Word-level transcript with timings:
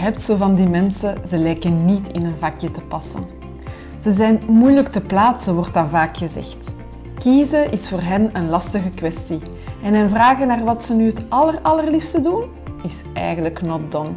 hebt 0.00 0.20
zo 0.20 0.36
van 0.36 0.54
die 0.54 0.68
mensen, 0.68 1.18
ze 1.28 1.38
lijken 1.38 1.84
niet 1.84 2.08
in 2.08 2.24
een 2.24 2.36
vakje 2.38 2.70
te 2.70 2.80
passen. 2.80 3.24
Ze 3.98 4.12
zijn 4.12 4.40
moeilijk 4.48 4.88
te 4.88 5.00
plaatsen, 5.00 5.54
wordt 5.54 5.74
dan 5.74 5.88
vaak 5.88 6.16
gezegd. 6.16 6.74
Kiezen 7.18 7.70
is 7.70 7.88
voor 7.88 8.00
hen 8.00 8.30
een 8.32 8.48
lastige 8.48 8.90
kwestie. 8.90 9.38
En 9.82 9.94
hen 9.94 10.10
vragen 10.10 10.46
naar 10.46 10.64
wat 10.64 10.84
ze 10.84 10.94
nu 10.94 11.06
het 11.06 11.24
aller, 11.28 11.58
allerliefste 11.62 12.20
doen, 12.20 12.44
is 12.82 13.02
eigenlijk 13.14 13.62
not 13.62 13.90
done. 13.90 14.10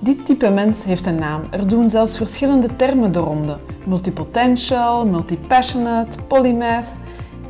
Dit 0.00 0.26
type 0.26 0.50
mens 0.50 0.84
heeft 0.84 1.06
een 1.06 1.18
naam. 1.18 1.42
Er 1.50 1.68
doen 1.68 1.90
zelfs 1.90 2.16
verschillende 2.16 2.76
termen 2.76 3.12
de 3.12 3.18
ronde. 3.18 3.58
Multipotential, 3.86 5.06
multipassionate, 5.06 6.18
polymath. 6.22 6.88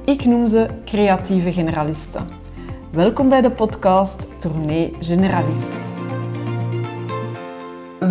Ik 0.04 0.24
noem 0.24 0.48
ze 0.48 0.68
creatieve 0.84 1.52
generalisten. 1.52 2.28
Welkom 2.90 3.28
bij 3.28 3.40
de 3.40 3.50
podcast 3.50 4.26
Tournee 4.38 4.92
Generalist. 5.00 5.81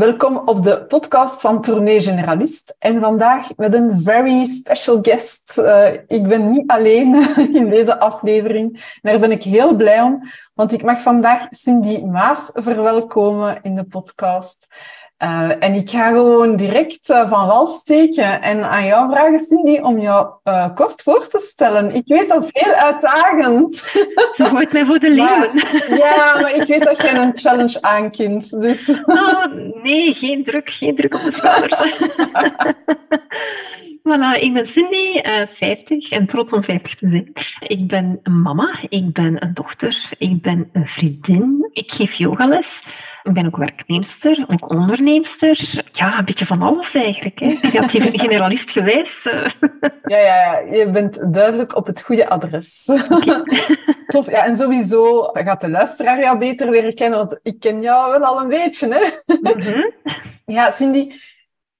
Welkom 0.02 0.42
op 0.46 0.64
de 0.64 0.86
podcast 0.86 1.42
van 1.42 1.62
Tournee 1.62 2.02
Generalist. 2.02 2.76
En 2.80 3.00
vandaag 3.00 3.56
met 3.56 3.74
een 3.74 4.02
very 4.02 4.46
special 4.46 5.00
guest. 5.02 5.58
Uh, 5.58 5.88
ik 6.08 6.28
ben 6.28 6.50
niet 6.50 6.68
alleen 6.68 7.16
in 7.60 7.70
deze 7.70 8.00
aflevering. 8.00 8.96
Daar 9.02 9.20
ben 9.20 9.32
ik 9.32 9.44
heel 9.44 9.76
blij 9.76 10.02
om, 10.02 10.24
want 10.54 10.72
ik 10.72 10.84
mag 10.84 11.02
vandaag 11.02 11.48
Cindy 11.50 12.02
Maas 12.04 12.50
verwelkomen 12.54 13.60
in 13.62 13.76
de 13.76 13.84
podcast. 13.84 14.68
Uh, 15.24 15.50
en 15.60 15.74
ik 15.74 15.90
ga 15.90 16.08
gewoon 16.08 16.56
direct 16.56 17.10
uh, 17.10 17.30
van 17.30 17.48
wal 17.48 17.68
steken 17.68 18.42
en 18.42 18.70
aan 18.70 18.86
jou 18.86 19.08
vragen, 19.08 19.40
Cindy, 19.40 19.80
om 19.80 20.00
jou 20.00 20.28
uh, 20.44 20.66
kort 20.76 21.02
voor 21.02 21.28
te 21.28 21.48
stellen. 21.52 21.96
Ik 21.96 22.04
weet 22.06 22.30
dat 22.30 22.44
is 22.44 22.50
heel 22.52 22.74
uitdagend. 22.74 23.76
Ze 24.36 24.46
gooit 24.46 24.72
mij 24.72 24.86
voor 24.86 25.00
de 25.00 25.10
leeuwen. 25.10 25.52
ja, 26.04 26.40
maar 26.42 26.56
ik 26.56 26.68
weet 26.68 26.84
dat 26.84 27.02
jij 27.02 27.16
een 27.16 27.38
challenge 27.38 27.82
aankunt. 27.82 28.62
Dus. 28.62 29.02
Oh, 29.06 29.46
nee, 29.84 30.14
geen 30.14 30.44
druk, 30.44 30.70
geen 30.70 30.96
druk 30.96 31.14
op 31.14 31.24
de 31.24 31.32
schouders. 31.32 31.80
Voilà, 34.04 34.36
ik 34.40 34.54
ben 34.54 34.66
Cindy, 34.66 35.22
uh, 35.24 35.48
50 35.48 36.12
en 36.12 36.26
trots 36.26 36.54
om 36.54 36.64
50 36.64 36.96
te 36.96 37.08
zijn. 37.08 37.32
Ik 37.68 37.88
ben 37.88 38.20
een 38.24 38.42
mama, 38.42 38.76
ik 38.90 39.14
ben 39.14 39.44
een 39.44 39.54
dochter, 39.54 40.12
ik 40.18 40.42
ben 40.42 40.70
een 40.74 40.88
vriendin, 40.88 41.70
ik 41.74 41.92
geef 41.92 42.14
yogales, 42.14 42.84
ik 43.24 43.34
ben 43.34 43.46
ook 43.46 43.58
werknemster, 43.58 44.46
ook 44.48 44.70
onderneemster. 44.70 45.84
Ja, 45.92 46.20
een 46.20 46.26
beetje 46.26 46.46
van 46.46 46.62
alles 46.62 46.96
eigenlijk. 46.96 47.40
Hè. 47.40 47.58
Creatieve 47.62 48.10
generalist 48.24 48.72
geweest. 48.72 49.24
ja, 50.04 50.18
ja, 50.18 50.18
ja, 50.18 50.60
je 50.60 50.90
bent 50.92 51.34
duidelijk 51.34 51.76
op 51.76 51.88
het 51.88 52.02
goede 52.02 52.30
adres. 52.30 52.84
Okay. 53.10 53.44
Tof, 54.08 54.30
ja, 54.30 54.46
en 54.46 54.56
sowieso 54.56 55.30
gaat 55.34 55.62
de 55.62 55.70
luisteraar 55.70 56.20
jou 56.20 56.38
beter 56.38 56.70
leren 56.70 56.96
kennen, 56.96 57.20
want 57.20 57.40
ik 57.44 57.60
ken 57.60 57.82
jou 57.82 58.12
wel 58.12 58.24
al 58.24 58.42
een 58.42 58.50
beetje. 58.50 58.88
Hè? 58.88 59.36
Mm 59.36 59.62
-hmm. 59.62 59.92
Ja, 60.46 60.72
Cindy, 60.72 61.12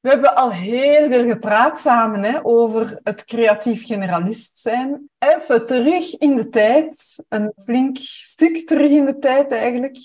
we 0.02 0.10
hebben 0.10 0.36
al 0.36 0.52
heel 0.52 1.10
veel 1.10 1.28
gepraat 1.28 1.80
samen 1.80 2.24
hè, 2.24 2.40
over 2.44 3.00
het 3.04 3.26
creatief 3.26 3.86
generalist 3.86 4.58
zijn. 4.58 5.10
Even 5.20 5.66
terug 5.66 6.18
in 6.18 6.36
de 6.36 6.50
tijd, 6.50 7.16
een 7.30 7.54
flink 7.64 7.98
stuk 7.98 8.68
terug 8.68 8.90
in 8.90 9.06
de 9.06 9.18
tijd 9.20 9.52
eigenlijk, 9.52 9.98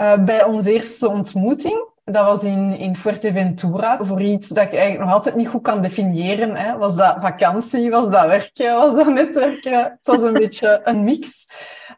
uh, 0.00 0.24
bij 0.24 0.44
onze 0.44 0.72
eerste 0.72 1.08
ontmoeting. 1.08 1.90
Dat 2.04 2.24
was 2.26 2.42
in, 2.42 2.76
in 2.78 2.96
Fuerteventura, 2.96 4.04
voor 4.04 4.20
iets 4.20 4.48
dat 4.48 4.64
ik 4.64 4.72
eigenlijk 4.72 5.04
nog 5.04 5.12
altijd 5.12 5.34
niet 5.34 5.48
goed 5.48 5.62
kan 5.62 5.82
definiëren. 5.82 6.56
Hè. 6.56 6.78
Was 6.78 6.96
dat 6.96 7.20
vakantie, 7.20 7.90
was 7.90 8.10
dat 8.10 8.26
werken, 8.26 8.74
was 8.74 8.94
dat 8.94 9.08
netwerken? 9.08 9.72
Het 9.72 9.98
was 10.06 10.22
een 10.22 10.32
beetje 10.42 10.80
een 10.84 11.04
mix. 11.04 11.46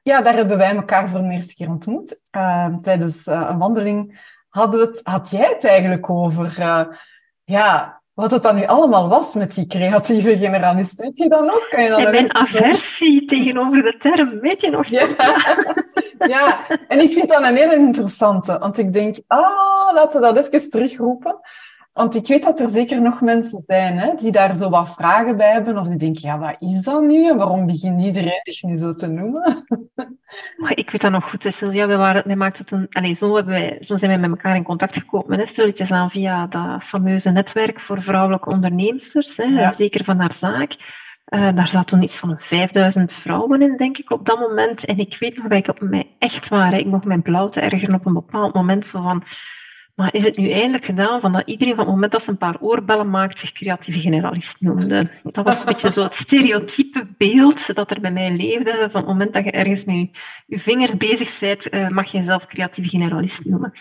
Ja, 0.02 0.20
daar 0.20 0.36
hebben 0.36 0.56
wij 0.58 0.74
elkaar 0.77 1.08
voor 1.08 1.20
de 1.20 1.30
eerste 1.30 1.55
keer 1.55 1.68
ontmoet. 1.68 2.20
Uh, 2.36 2.66
tijdens 2.82 3.27
uh, 3.27 3.46
een 3.50 3.58
wandeling 3.58 4.32
hadden 4.48 4.80
we 4.80 4.86
het, 4.86 5.01
had 5.02 5.30
jij 5.30 5.48
het 5.48 5.64
eigenlijk 5.64 6.11
over 6.11 6.62
ja, 7.44 8.02
wat 8.14 8.30
het 8.30 8.42
dan 8.42 8.55
nu 8.55 8.66
allemaal 8.66 9.08
was 9.08 9.34
met 9.34 9.55
die 9.55 9.66
creatieve 9.66 10.38
generalist. 10.38 11.00
Weet 11.00 11.18
je 11.18 11.28
dat 11.28 11.44
nog? 11.44 11.68
Kan 11.68 11.82
je 11.82 11.94
en 11.94 12.10
mijn 12.10 12.34
aversie 12.34 13.24
tegenover 13.24 13.82
de 13.82 13.96
term, 13.96 14.40
weet 14.40 14.60
je 14.60 14.70
nog? 14.70 14.86
Ja. 14.86 15.06
ja, 16.36 16.66
en 16.88 17.00
ik 17.00 17.12
vind 17.12 17.28
dat 17.28 17.42
een 17.42 17.56
hele 17.56 17.77
interessante. 17.77 18.58
Want 18.58 18.78
ik 18.78 18.92
denk, 18.92 19.16
ah, 19.27 19.92
laten 19.94 20.20
we 20.20 20.33
dat 20.33 20.46
even 20.46 20.70
terugroepen. 20.70 21.40
Want 21.94 22.14
ik 22.14 22.27
weet 22.27 22.42
dat 22.42 22.60
er 22.60 22.68
zeker 22.68 23.02
nog 23.02 23.20
mensen 23.20 23.62
zijn 23.66 23.98
hè, 23.98 24.14
die 24.18 24.32
daar 24.32 24.56
zo 24.56 24.70
wat 24.70 24.94
vragen 24.94 25.36
bij 25.36 25.52
hebben. 25.52 25.78
Of 25.78 25.86
die 25.86 25.96
denken, 25.96 26.28
ja, 26.28 26.38
wat 26.38 26.56
is 26.58 26.82
dat 26.82 27.02
nu? 27.02 27.28
En 27.28 27.36
waarom 27.36 27.66
begint 27.66 28.02
iedereen 28.02 28.40
zich 28.42 28.62
nu 28.62 28.77
zo 28.77 28.94
te 28.94 29.06
noemen? 29.06 29.64
ik 30.74 30.90
weet 30.90 31.00
dat 31.00 31.10
nog 31.10 31.30
goed, 31.30 31.46
Sylvia. 31.48 31.86
We 31.86 31.96
waren, 31.96 32.22
wij 32.27 32.36
maakten 32.36 32.66
toen, 32.66 32.86
allez, 32.90 33.18
zo, 33.18 33.34
hebben 33.34 33.52
wij, 33.52 33.77
zo 33.80 33.96
zijn 33.96 34.12
we 34.12 34.16
met 34.18 34.30
elkaar 34.30 34.56
in 34.56 34.62
contact 34.62 34.96
gekomen. 34.96 35.38
Hè, 35.38 35.46
stilletjes 35.46 35.92
aan 35.92 36.10
via 36.10 36.46
dat 36.46 36.84
fameuze 36.84 37.30
netwerk 37.30 37.80
voor 37.80 38.02
vrouwelijke 38.02 38.50
onderneemsters. 38.50 39.36
Hè, 39.36 39.44
ja. 39.44 39.70
Zeker 39.70 40.04
van 40.04 40.18
haar 40.18 40.33
zaak. 40.33 40.72
Uh, 41.28 41.48
daar 41.54 41.68
zaten 41.68 41.88
toen 41.88 42.02
iets 42.02 42.18
van 42.18 42.36
5000 42.38 43.12
vrouwen 43.12 43.62
in, 43.62 43.77
denk 43.77 43.98
ik, 43.98 44.10
op 44.10 44.27
dat 44.27 44.38
moment. 44.38 44.84
En 44.84 44.98
ik 44.98 45.16
weet 45.18 45.36
nog 45.36 45.48
dat 45.48 45.58
ik 45.58 45.68
op 45.68 45.80
mij 45.80 46.10
echt 46.18 46.48
waar, 46.48 46.72
hè, 46.72 46.78
ik 46.78 46.86
mocht 46.86 47.04
mijn 47.04 47.22
blauw 47.22 47.48
te 47.48 47.60
ergeren 47.60 47.94
op 47.94 48.06
een 48.06 48.12
bepaald 48.12 48.54
moment. 48.54 48.86
Zo 48.86 49.02
van, 49.02 49.24
maar 49.94 50.14
is 50.14 50.24
het 50.24 50.36
nu 50.36 50.50
eindelijk 50.50 50.84
gedaan 50.84 51.20
van 51.20 51.32
dat 51.32 51.50
iedereen 51.50 51.74
van 51.74 51.84
het 51.84 51.94
moment 51.94 52.12
dat 52.12 52.22
ze 52.22 52.30
een 52.30 52.38
paar 52.38 52.60
oorbellen 52.60 53.10
maakt 53.10 53.38
zich 53.38 53.52
creatieve 53.52 53.98
generalist 53.98 54.60
noemde? 54.60 55.10
Dat 55.22 55.44
was 55.44 55.60
een 55.60 55.66
beetje 55.66 55.90
zo 55.90 56.02
het 56.02 56.14
stereotype 56.14 57.06
beeld 57.18 57.74
dat 57.74 57.90
er 57.90 58.00
bij 58.00 58.12
mij 58.12 58.36
leefde. 58.36 58.90
Van 58.90 59.00
het 59.00 59.10
moment 59.10 59.33
dat 59.33 59.44
je 59.44 59.50
ergens 59.50 59.84
met 59.84 59.94
je, 59.94 60.08
je 60.46 60.58
vingers 60.58 60.96
bezig 60.96 61.38
bent, 61.40 61.74
uh, 61.74 61.88
mag 61.88 62.10
je 62.10 62.18
jezelf 62.18 62.46
creatieve 62.46 62.88
generalist 62.88 63.44
noemen. 63.44 63.72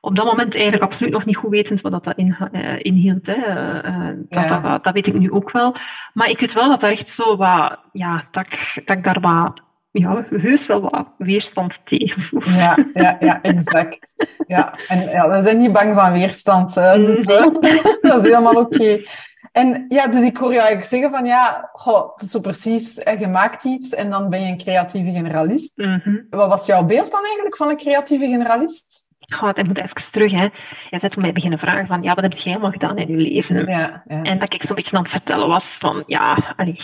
Op 0.00 0.16
dat 0.16 0.24
moment 0.24 0.54
eigenlijk 0.54 0.84
absoluut 0.84 1.12
nog 1.12 1.24
niet 1.24 1.36
goed 1.36 1.50
wetend 1.50 1.80
wat 1.80 2.04
dat 2.04 2.16
in, 2.16 2.36
uh, 2.52 2.78
inhield. 2.78 3.26
Hè. 3.26 3.34
Uh, 3.34 4.16
dat, 4.28 4.48
ja. 4.50 4.60
dat, 4.60 4.84
dat, 4.84 4.94
weet 4.94 5.06
ik 5.06 5.18
nu 5.18 5.30
ook 5.30 5.50
wel. 5.50 5.74
Maar 6.12 6.30
ik 6.30 6.40
weet 6.40 6.52
wel 6.52 6.68
dat 6.68 6.82
er 6.82 6.90
echt 6.90 7.08
zo 7.08 7.36
wat, 7.36 7.78
ja, 7.92 8.24
dat, 8.30 8.46
dat 8.84 8.96
ik 8.96 9.04
daar 9.04 9.20
wat 9.20 9.64
ja, 10.00 10.26
heus 10.30 10.66
wel 10.66 10.80
wat 10.80 11.06
weerstand 11.18 11.86
tegen 11.86 12.42
Ja, 12.56 12.76
ja, 12.92 13.16
ja, 13.20 13.42
exact. 13.42 14.14
Ja, 14.46 14.74
en 14.88 15.10
ja, 15.10 15.28
we 15.28 15.42
zijn 15.42 15.58
niet 15.58 15.72
bang 15.72 15.94
van 15.94 16.12
weerstand. 16.12 16.74
Hè. 16.74 16.98
Dus, 16.98 17.26
dat 18.00 18.24
is 18.24 18.30
helemaal 18.30 18.54
oké. 18.54 18.96
En 19.52 19.86
ja, 19.88 20.06
dus 20.06 20.22
ik 20.22 20.36
hoor 20.36 20.52
je 20.52 20.58
eigenlijk 20.58 20.88
zeggen 20.88 21.10
van 21.10 21.24
ja, 21.24 21.70
goh, 21.72 22.12
het 22.12 22.22
is 22.22 22.30
zo 22.30 22.40
precies, 22.40 22.94
je 22.94 23.28
maakt 23.28 23.64
iets 23.64 23.94
en 23.94 24.10
dan 24.10 24.28
ben 24.28 24.42
je 24.42 24.48
een 24.48 24.58
creatieve 24.58 25.10
generalist. 25.10 25.76
Mm 25.76 26.00
-hmm. 26.04 26.26
Wat 26.30 26.48
was 26.48 26.66
jouw 26.66 26.84
beeld 26.84 27.10
dan 27.10 27.24
eigenlijk 27.24 27.56
van 27.56 27.68
een 27.68 27.76
creatieve 27.76 28.26
generalist? 28.26 29.05
Oh, 29.42 29.48
ik 29.54 29.66
moet 29.66 29.80
even 29.80 30.12
terug. 30.12 30.32
Hè. 30.32 30.44
Je 30.90 30.98
zet 30.98 31.16
mij 31.16 31.32
beginnen 31.32 31.58
vragen 31.58 31.86
van, 31.86 32.02
ja, 32.02 32.14
wat 32.14 32.24
heb 32.24 32.32
je 32.32 32.48
helemaal 32.48 32.70
gedaan 32.70 32.98
in 32.98 33.08
je 33.08 33.16
leven? 33.16 33.66
Ja, 33.66 34.02
ja. 34.06 34.22
En 34.22 34.38
dat 34.38 34.54
ik 34.54 34.62
zo'n 34.62 34.76
beetje 34.76 34.96
aan 34.96 35.02
het 35.02 35.10
vertellen 35.10 35.48
was 35.48 35.76
van, 35.78 36.02
ja, 36.06 36.54
allee. 36.56 36.76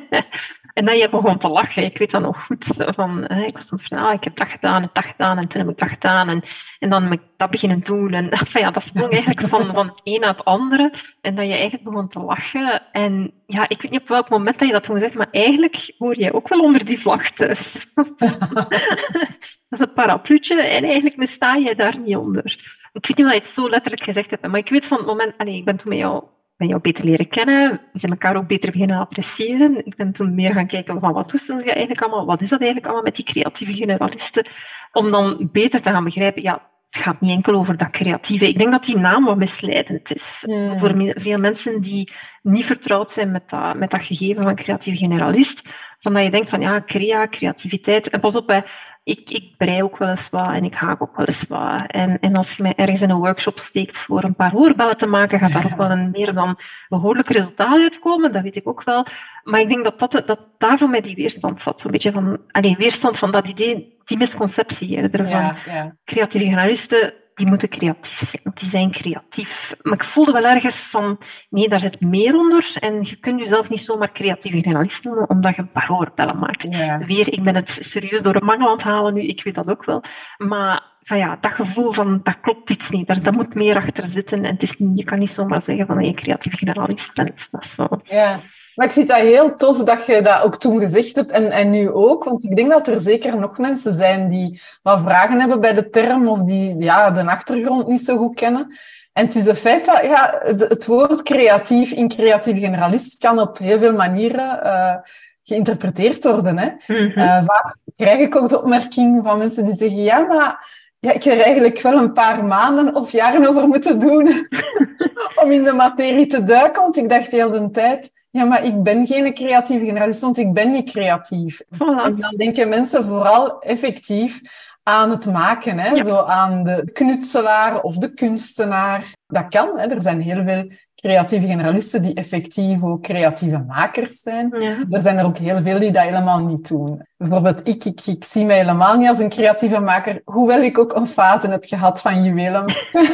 en 0.74 0.84
dan 0.84 0.96
je 0.96 1.08
begon 1.10 1.38
te 1.38 1.48
lachen. 1.48 1.84
Ik 1.84 1.98
weet 1.98 2.10
dat 2.10 2.22
nog 2.22 2.44
goed. 2.44 2.84
Van, 2.94 3.24
hè, 3.26 3.42
ik 3.42 3.52
was 3.52 3.70
het 3.70 3.80
vertellen, 3.80 4.12
ik 4.12 4.24
heb 4.24 4.36
dat 4.36 4.48
gedaan 4.48 4.82
en 4.82 4.90
dat 4.92 5.04
gedaan 5.04 5.38
en 5.38 5.48
toen 5.48 5.60
heb 5.60 5.70
ik 5.70 5.78
dat 5.78 5.88
gedaan. 5.88 6.28
En, 6.28 6.42
en 6.78 6.90
dan 6.90 7.02
heb 7.02 7.12
ik 7.12 7.20
dat 7.36 7.50
beginnen 7.50 7.80
doen. 7.80 8.12
En 8.12 8.30
enfin, 8.40 8.62
ja, 8.62 8.70
dat 8.70 8.82
sprong 8.82 9.10
eigenlijk 9.10 9.40
van, 9.40 9.74
van 9.74 9.86
het 9.86 10.00
een 10.04 10.20
naar 10.20 10.36
het 10.36 10.44
andere. 10.44 10.92
En 11.20 11.34
dat 11.34 11.46
je 11.46 11.52
eigenlijk 11.52 11.84
begon 11.84 12.08
te 12.08 12.18
lachen. 12.18 12.82
En 12.92 13.32
ja, 13.46 13.68
ik 13.68 13.82
weet 13.82 13.90
niet 13.90 14.00
op 14.00 14.08
welk 14.08 14.28
moment 14.28 14.58
dat 14.58 14.68
je 14.68 14.74
dat 14.74 14.84
toen 14.84 14.94
gezegd, 14.94 15.14
maar 15.14 15.28
eigenlijk 15.30 15.94
hoor 15.98 16.18
jij 16.18 16.32
ook 16.32 16.48
wel 16.48 16.60
onder 16.60 16.84
die 16.84 17.00
vlag 17.00 17.30
thuis. 17.30 17.92
dat 17.94 19.78
is 19.78 19.80
een 19.80 19.92
parapluutje 19.92 20.62
en 20.62 20.84
eigenlijk 20.84 21.16
sta 21.40 21.54
je 21.54 21.74
daar 21.74 21.98
niet 21.98 22.16
onder. 22.16 22.44
Ik 22.92 23.06
weet 23.06 23.16
niet 23.16 23.26
of 23.26 23.32
je 23.32 23.38
het 23.38 23.46
zo 23.46 23.68
letterlijk 23.68 24.02
gezegd 24.02 24.30
hebt, 24.30 24.46
maar 24.46 24.58
ik 24.58 24.68
weet 24.68 24.86
van 24.86 24.98
het 24.98 25.06
moment, 25.06 25.38
allez, 25.38 25.54
ik 25.54 25.64
ben 25.64 25.76
toen 25.76 25.88
met 25.88 25.98
jou, 25.98 26.24
ben 26.56 26.68
jou 26.68 26.80
beter 26.80 27.04
leren 27.04 27.28
kennen, 27.28 27.70
we 27.92 27.98
zijn 27.98 28.12
elkaar 28.12 28.36
ook 28.36 28.46
beter 28.46 28.70
beginnen 28.70 28.98
appreciëren. 28.98 29.86
Ik 29.86 29.96
ben 29.96 30.12
toen 30.12 30.34
meer 30.34 30.52
gaan 30.52 30.66
kijken 30.66 31.00
van 31.00 31.12
wat 31.12 31.44
je 31.46 31.72
eigenlijk 31.72 32.02
allemaal, 32.02 32.26
wat 32.26 32.40
is 32.40 32.48
dat 32.48 32.58
eigenlijk 32.58 32.86
allemaal 32.86 33.04
met 33.04 33.16
die 33.16 33.24
creatieve 33.24 33.72
generalisten, 33.72 34.46
om 34.92 35.10
dan 35.10 35.48
beter 35.52 35.80
te 35.82 35.90
gaan 35.90 36.04
begrijpen, 36.04 36.42
ja, 36.42 36.70
het 36.90 37.02
gaat 37.02 37.20
niet 37.20 37.36
enkel 37.36 37.54
over 37.54 37.76
dat 37.76 37.90
creatieve. 37.90 38.48
Ik 38.48 38.58
denk 38.58 38.72
dat 38.72 38.84
die 38.84 38.98
naam 38.98 39.24
wat 39.24 39.36
misleidend 39.36 40.14
is. 40.14 40.44
Mm. 40.46 40.78
Voor 40.78 41.12
veel 41.14 41.38
mensen 41.38 41.82
die 41.82 42.12
niet 42.42 42.64
vertrouwd 42.64 43.10
zijn 43.10 43.30
met 43.30 43.50
dat, 43.50 43.76
met 43.76 43.90
dat 43.90 44.04
gegeven 44.04 44.42
van 44.42 44.54
creatieve 44.54 44.98
generalist. 44.98 45.62
Van 45.98 46.12
dat 46.12 46.22
je 46.22 46.30
denkt 46.30 46.48
van 46.48 46.60
ja, 46.60 46.82
crea, 46.82 47.28
creativiteit. 47.28 48.08
En 48.08 48.20
pas 48.20 48.36
op, 48.36 48.64
ik, 49.10 49.30
ik 49.30 49.56
brei 49.56 49.82
ook 49.82 49.98
wel 49.98 50.08
eens 50.08 50.30
wat 50.30 50.52
en 50.52 50.64
ik 50.64 50.74
haak 50.74 51.02
ook 51.02 51.16
wel 51.16 51.26
eens 51.26 51.44
wat. 51.48 51.82
En, 51.86 52.18
en 52.20 52.36
als 52.36 52.56
je 52.56 52.62
mij 52.62 52.74
ergens 52.74 53.02
in 53.02 53.10
een 53.10 53.16
workshop 53.16 53.58
steekt 53.58 53.98
voor 53.98 54.24
een 54.24 54.34
paar 54.34 54.54
oorbellen 54.54 54.96
te 54.96 55.06
maken, 55.06 55.38
gaat 55.38 55.52
daar 55.52 55.64
ook 55.64 55.76
wel 55.76 55.90
een 55.90 56.10
meer 56.10 56.34
dan 56.34 56.56
behoorlijk 56.88 57.28
resultaat 57.28 57.80
uitkomen. 57.80 58.32
Dat 58.32 58.42
weet 58.42 58.56
ik 58.56 58.68
ook 58.68 58.82
wel. 58.84 59.06
Maar 59.42 59.60
ik 59.60 59.68
denk 59.68 59.84
dat, 59.84 59.98
dat, 59.98 60.22
dat 60.26 60.50
daar 60.58 60.78
voor 60.78 60.90
mij 60.90 61.00
die 61.00 61.14
weerstand 61.14 61.62
zat. 61.62 61.80
Zo'n 61.80 61.90
beetje 61.90 62.12
van, 62.12 62.40
alleen 62.50 62.76
weerstand 62.76 63.18
van 63.18 63.30
dat 63.30 63.48
idee, 63.48 63.98
die 64.04 64.18
misconceptie 64.18 64.96
eerder 64.96 65.26
van 65.26 65.40
ja, 65.40 65.54
ja. 65.66 65.96
creatieve 66.04 66.46
generalisten 66.46 67.14
die 67.40 67.48
moeten 67.48 67.68
creatief 67.68 68.16
zijn. 68.16 68.54
Die 68.54 68.68
zijn 68.68 68.90
creatief. 68.90 69.74
Maar 69.82 69.92
ik 69.92 70.04
voelde 70.04 70.32
wel 70.32 70.44
ergens 70.44 70.76
van, 70.76 71.18
nee, 71.50 71.68
daar 71.68 71.80
zit 71.80 72.00
meer 72.00 72.34
onder. 72.34 72.76
En 72.80 72.98
je 73.02 73.16
kunt 73.20 73.40
jezelf 73.40 73.70
niet 73.70 73.80
zomaar 73.80 74.12
creatieve 74.12 74.56
generalist 74.56 75.04
noemen, 75.04 75.28
omdat 75.28 75.56
je 75.56 75.66
paroolbellen 75.66 76.38
maakt. 76.38 76.68
Weer, 77.06 77.32
ik 77.32 77.42
ben 77.42 77.54
het 77.54 77.78
serieus 77.80 78.22
door 78.22 78.32
de 78.32 78.44
mangel 78.44 78.66
aan 78.66 78.72
het 78.72 78.82
halen 78.82 79.14
nu, 79.14 79.20
ik 79.20 79.42
weet 79.42 79.54
dat 79.54 79.70
ook 79.70 79.84
wel. 79.84 80.02
Maar 80.38 80.82
van 81.00 81.18
ja, 81.18 81.36
dat 81.40 81.52
gevoel 81.52 81.92
van, 81.92 82.20
dat 82.22 82.40
klopt 82.40 82.70
iets 82.70 82.90
niet. 82.90 83.06
Daar, 83.06 83.22
daar 83.22 83.32
moet 83.32 83.54
meer 83.54 83.76
achter 83.76 84.04
zitten. 84.04 84.44
En 84.44 84.52
het 84.52 84.62
is, 84.62 84.74
je 84.94 85.04
kan 85.04 85.18
niet 85.18 85.30
zomaar 85.30 85.62
zeggen 85.62 85.86
van, 85.86 86.04
je 86.04 86.12
creatieve 86.12 86.56
generalist 86.56 87.14
bent. 87.14 87.50
Dat 87.50 87.64
is 87.64 87.74
zo. 87.74 87.88
Ja. 88.04 88.38
Maar 88.80 88.88
ik 88.88 88.94
vind 88.94 89.08
dat 89.08 89.18
heel 89.18 89.56
tof 89.56 89.78
dat 89.78 90.06
je 90.06 90.22
dat 90.22 90.42
ook 90.42 90.56
toen 90.56 90.80
gezegd 90.80 91.16
hebt 91.16 91.30
en, 91.30 91.50
en 91.50 91.70
nu 91.70 91.90
ook. 91.90 92.24
Want 92.24 92.44
ik 92.44 92.56
denk 92.56 92.70
dat 92.70 92.88
er 92.88 93.00
zeker 93.00 93.38
nog 93.38 93.58
mensen 93.58 93.94
zijn 93.94 94.28
die 94.28 94.62
wat 94.82 95.00
vragen 95.00 95.40
hebben 95.40 95.60
bij 95.60 95.74
de 95.74 95.90
term 95.90 96.28
of 96.28 96.38
die 96.38 96.76
ja, 96.78 97.10
de 97.10 97.26
achtergrond 97.26 97.86
niet 97.86 98.04
zo 98.04 98.16
goed 98.16 98.34
kennen. 98.34 98.78
En 99.12 99.26
het 99.26 99.34
is 99.34 99.46
een 99.46 99.54
feit 99.54 99.84
dat 99.84 100.02
ja, 100.02 100.40
het, 100.44 100.86
woord 100.86 101.22
creatief 101.22 101.90
in 101.90 102.08
creatief 102.08 102.58
generalist 102.58 103.18
kan 103.18 103.40
op 103.40 103.58
heel 103.58 103.78
veel 103.78 103.94
manieren 103.94 104.60
uh, 104.64 104.94
geïnterpreteerd 105.42 106.24
worden. 106.24 106.58
Hè? 106.58 106.68
Mm 106.86 107.44
vaak 107.44 107.76
krijg 107.96 108.20
ik 108.20 108.36
ook 108.36 108.48
de 108.48 108.58
opmerking 108.58 109.20
van 109.24 109.38
mensen 109.38 109.64
die 109.64 109.76
zeggen, 109.76 110.02
ja, 110.02 110.18
maar 110.18 110.68
ja, 110.98 111.12
ik 111.12 111.22
heb 111.22 111.38
er 111.38 111.44
eigenlijk 111.44 111.80
wel 111.80 111.98
een 111.98 112.12
paar 112.12 112.44
maanden 112.44 112.94
of 112.94 113.12
jaren 113.12 113.48
over 113.48 113.68
moeten 113.68 114.00
doen 114.00 114.48
om 115.42 115.50
in 115.50 115.62
de 115.62 115.72
materie 115.72 116.26
te 116.26 116.44
duiken. 116.44 116.82
Want 116.82 116.96
ik 116.96 117.08
dacht 117.08 117.30
heel 117.30 117.50
de 117.50 117.70
tijd, 117.70 118.10
ja, 118.30 118.44
maar 118.44 118.64
ik 118.64 118.82
ben 118.82 119.06
geen 119.06 119.34
creatieve 119.34 119.84
generalist, 119.84 120.20
want 120.20 120.38
ik 120.38 120.52
ben 120.52 120.70
niet 120.70 120.90
creatief. 120.90 121.60
En 121.78 122.16
dan 122.16 122.34
denken 122.36 122.68
mensen 122.68 123.04
vooral 123.04 123.60
effectief 123.60 124.40
aan 124.82 125.10
het 125.10 125.26
maken, 125.26 125.78
hè? 125.78 126.04
Zo 126.04 126.16
aan 126.16 126.64
de 126.64 126.90
knutselaar 126.92 127.80
of 127.80 127.96
de 127.96 128.14
kunstenaar. 128.14 129.14
Dat 129.26 129.48
kan, 129.48 129.78
hè? 129.78 129.86
er 129.86 130.02
zijn 130.02 130.20
heel 130.20 130.44
veel 130.44 130.70
creatieve 131.00 131.46
generalisten 131.46 132.02
die 132.02 132.14
effectief 132.14 132.82
ook 132.82 133.02
creatieve 133.02 133.64
makers 133.66 134.20
zijn. 134.20 134.52
Er 134.90 135.00
zijn 135.00 135.18
er 135.18 135.24
ook 135.24 135.36
heel 135.36 135.62
veel 135.62 135.78
die 135.78 135.92
dat 135.92 136.02
helemaal 136.02 136.38
niet 136.38 136.68
doen. 136.68 137.02
Bijvoorbeeld 137.16 137.68
ik, 137.68 137.84
ik, 137.84 138.06
ik 138.06 138.24
zie 138.24 138.44
mij 138.44 138.56
helemaal 138.56 138.96
niet 138.96 139.08
als 139.08 139.18
een 139.18 139.28
creatieve 139.28 139.80
maker, 139.80 140.22
hoewel 140.24 140.62
ik 140.62 140.78
ook 140.78 140.94
een 140.94 141.06
fase 141.06 141.46
heb 141.46 141.64
gehad 141.64 142.00
van 142.00 142.22
juwelen. 142.22 142.66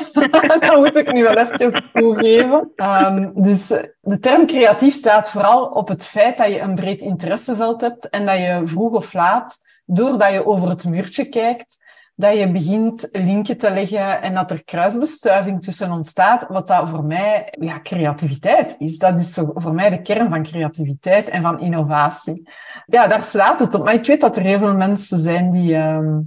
dat 0.60 0.76
moet 0.76 0.96
ik 0.96 1.12
nu 1.12 1.22
wel 1.22 1.36
even 1.36 1.84
toegeven. 1.92 2.72
Um, 2.76 3.32
dus 3.34 3.66
de 4.00 4.18
term 4.20 4.46
creatief 4.46 4.94
staat 4.94 5.30
vooral 5.30 5.64
op 5.64 5.88
het 5.88 6.06
feit 6.06 6.36
dat 6.36 6.48
je 6.52 6.60
een 6.60 6.74
breed 6.74 7.00
interesseveld 7.02 7.80
hebt 7.80 8.08
en 8.08 8.26
dat 8.26 8.36
je 8.36 8.60
vroeg 8.64 8.92
of 8.92 9.12
laat, 9.12 9.58
doordat 9.84 10.32
je 10.32 10.46
over 10.46 10.68
het 10.68 10.84
muurtje 10.84 11.24
kijkt, 11.24 11.78
dat 12.18 12.38
je 12.38 12.52
begint 12.52 13.08
linken 13.12 13.58
te 13.58 13.70
leggen 13.70 14.22
en 14.22 14.34
dat 14.34 14.50
er 14.50 14.64
kruisbestuiving 14.64 15.62
tussen 15.62 15.90
ontstaat, 15.90 16.46
wat 16.48 16.68
dat 16.68 16.88
voor 16.88 17.04
mij 17.04 17.54
ja, 17.60 17.80
creativiteit 17.82 18.74
is. 18.78 18.98
Dat 18.98 19.18
is 19.18 19.38
voor 19.54 19.74
mij 19.74 19.90
de 19.90 20.02
kern 20.02 20.30
van 20.30 20.42
creativiteit 20.42 21.28
en 21.28 21.42
van 21.42 21.60
innovatie. 21.60 22.48
Ja, 22.86 23.06
daar 23.06 23.22
slaat 23.22 23.60
het 23.60 23.74
op. 23.74 23.84
Maar 23.84 23.94
ik 23.94 24.06
weet 24.06 24.20
dat 24.20 24.36
er 24.36 24.42
heel 24.42 24.58
veel 24.58 24.74
mensen 24.74 25.18
zijn 25.18 25.50
die 25.50 25.74
uh, 25.74 26.18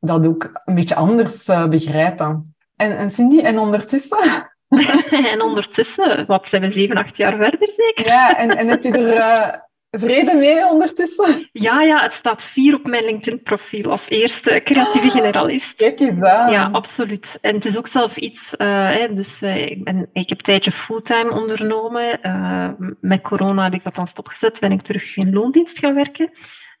dat 0.00 0.26
ook 0.26 0.60
een 0.64 0.74
beetje 0.74 0.94
anders 0.94 1.48
uh, 1.48 1.66
begrijpen. 1.66 2.54
En, 2.76 2.96
en 2.96 3.10
Cindy, 3.10 3.40
en 3.40 3.58
ondertussen? 3.58 4.50
en 5.32 5.42
ondertussen, 5.42 6.26
wat 6.26 6.48
zijn 6.48 6.62
we 6.62 6.70
zeven, 6.70 6.96
acht 6.96 7.16
jaar 7.16 7.36
verder 7.36 7.72
zeker? 7.72 8.06
Ja, 8.06 8.38
en, 8.38 8.56
en 8.56 8.68
heb 8.68 8.82
je 8.82 8.92
er 8.92 9.16
uh, 9.16 9.60
vrede 9.90 10.34
mee 10.34 10.66
ondertussen? 10.66 11.48
Ja, 11.52 11.82
ja, 11.82 12.02
het 12.02 12.12
staat 12.12 12.42
vier 12.42 12.74
op 12.74 12.86
mijn 12.86 13.04
LinkedIn-profiel 13.04 13.90
als 13.90 14.08
eerste 14.08 14.60
creatieve 14.64 15.10
generalist. 15.10 15.76
Kijk 15.76 16.00
eens 16.00 16.22
aan. 16.22 16.50
Ja, 16.50 16.68
absoluut. 16.72 17.38
En 17.40 17.54
het 17.54 17.64
is 17.64 17.78
ook 17.78 17.86
zelf 17.86 18.16
iets, 18.16 18.54
uh, 18.58 18.66
hè, 18.90 19.12
dus 19.12 19.42
uh, 19.42 19.66
ik, 19.66 19.84
ben, 19.84 20.08
ik 20.12 20.28
heb 20.28 20.38
een 20.38 20.44
tijdje 20.44 20.72
fulltime 20.72 21.30
ondernomen. 21.30 22.18
Uh, 22.22 22.68
met 23.00 23.20
corona 23.20 23.62
heb 23.62 23.74
ik 23.74 23.84
dat 23.84 23.94
dan 23.94 24.06
stopgezet, 24.06 24.60
ben 24.60 24.72
ik 24.72 24.82
terug 24.82 25.16
in 25.16 25.32
loondienst 25.32 25.78
gaan 25.78 25.94
werken. 25.94 26.30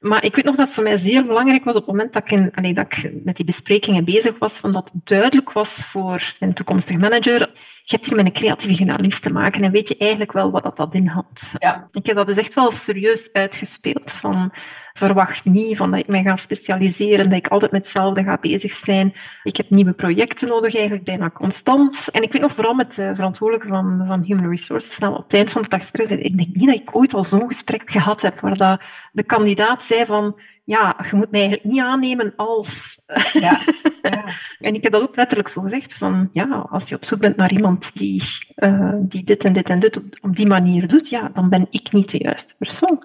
Maar 0.00 0.24
ik 0.24 0.36
weet 0.36 0.44
nog 0.44 0.56
dat 0.56 0.66
het 0.66 0.74
voor 0.74 0.84
mij 0.84 0.96
zeer 0.96 1.26
belangrijk 1.26 1.64
was 1.64 1.76
op 1.76 1.86
het 1.86 1.90
moment 1.90 2.12
dat 2.12 2.22
ik, 2.22 2.30
in, 2.30 2.50
allee, 2.54 2.74
dat 2.74 2.84
ik 2.84 3.12
met 3.24 3.36
die 3.36 3.44
besprekingen 3.44 4.04
bezig 4.04 4.38
was, 4.38 4.58
van 4.58 4.72
dat 4.72 4.90
het 4.92 5.06
duidelijk 5.06 5.52
was 5.52 5.74
voor 5.74 6.32
een 6.40 6.54
toekomstig 6.54 6.96
manager, 6.96 7.50
je 7.88 7.94
hebt 7.94 8.06
hier 8.06 8.16
met 8.16 8.26
een 8.26 8.32
creatieve 8.32 8.74
generalist 8.74 9.22
te 9.22 9.32
maken 9.32 9.62
en 9.62 9.70
weet 9.70 9.88
je 9.88 9.96
eigenlijk 9.98 10.32
wel 10.32 10.50
wat 10.50 10.62
dat, 10.62 10.76
dat 10.76 10.94
inhoudt. 10.94 11.54
Ja. 11.58 11.88
Ik 11.92 12.06
heb 12.06 12.16
dat 12.16 12.26
dus 12.26 12.36
echt 12.36 12.54
wel 12.54 12.70
serieus 12.70 13.32
uitgespeeld 13.32 14.12
van 14.12 14.52
verwacht 14.92 15.44
niet 15.44 15.76
van 15.76 15.90
dat 15.90 16.00
ik 16.00 16.06
mij 16.06 16.22
ga 16.22 16.36
specialiseren, 16.36 17.28
dat 17.28 17.38
ik 17.38 17.48
altijd 17.48 17.72
met 17.72 17.80
hetzelfde 17.80 18.22
ga 18.22 18.38
bezig 18.40 18.72
zijn. 18.72 19.12
Ik 19.42 19.56
heb 19.56 19.70
nieuwe 19.70 19.92
projecten 19.92 20.48
nodig, 20.48 20.74
eigenlijk 20.74 21.04
bijna 21.04 21.30
constant. 21.30 22.08
En 22.12 22.22
ik 22.22 22.32
weet 22.32 22.42
nog 22.42 22.52
vooral 22.52 22.74
met 22.74 22.94
de 22.94 23.14
verantwoordelijke 23.14 23.68
van, 23.68 24.04
van 24.06 24.22
Human 24.22 24.50
Resources, 24.50 24.98
nou, 24.98 25.14
op 25.14 25.22
het 25.22 25.34
eind 25.34 25.50
van 25.50 25.62
de 25.62 25.68
dag 25.68 25.90
ik 25.92 26.36
denk 26.36 26.54
niet 26.54 26.66
dat 26.66 26.74
ik 26.74 26.96
ooit 26.96 27.14
al 27.14 27.24
zo'n 27.24 27.46
gesprek 27.46 27.90
gehad 27.90 28.22
heb, 28.22 28.40
waar 28.40 28.56
dat 28.56 28.84
de 29.12 29.22
kandidaat 29.22 29.84
zei 29.84 30.06
van, 30.06 30.40
ja, 30.66 30.96
je 31.10 31.16
moet 31.16 31.30
mij 31.30 31.40
eigenlijk 31.40 31.70
niet 31.70 31.82
aannemen 31.82 32.32
als... 32.36 33.02
Ja, 33.32 33.40
ja. 34.02 34.24
en 34.60 34.74
ik 34.74 34.82
heb 34.82 34.92
dat 34.92 35.02
ook 35.02 35.16
letterlijk 35.16 35.48
zo 35.48 35.60
gezegd, 35.60 35.94
van 35.94 36.28
ja, 36.32 36.66
als 36.70 36.88
je 36.88 36.94
op 36.94 37.04
zoek 37.04 37.20
bent 37.20 37.36
naar 37.36 37.52
iemand 37.52 37.98
die, 37.98 38.22
uh, 38.56 38.94
die 38.98 39.24
dit 39.24 39.44
en 39.44 39.52
dit 39.52 39.70
en 39.70 39.80
dit 39.80 39.96
op, 39.96 40.04
op 40.20 40.36
die 40.36 40.46
manier 40.46 40.88
doet, 40.88 41.08
ja, 41.08 41.30
dan 41.32 41.48
ben 41.48 41.66
ik 41.70 41.92
niet 41.92 42.10
de 42.10 42.18
juiste 42.18 42.54
persoon. 42.58 43.02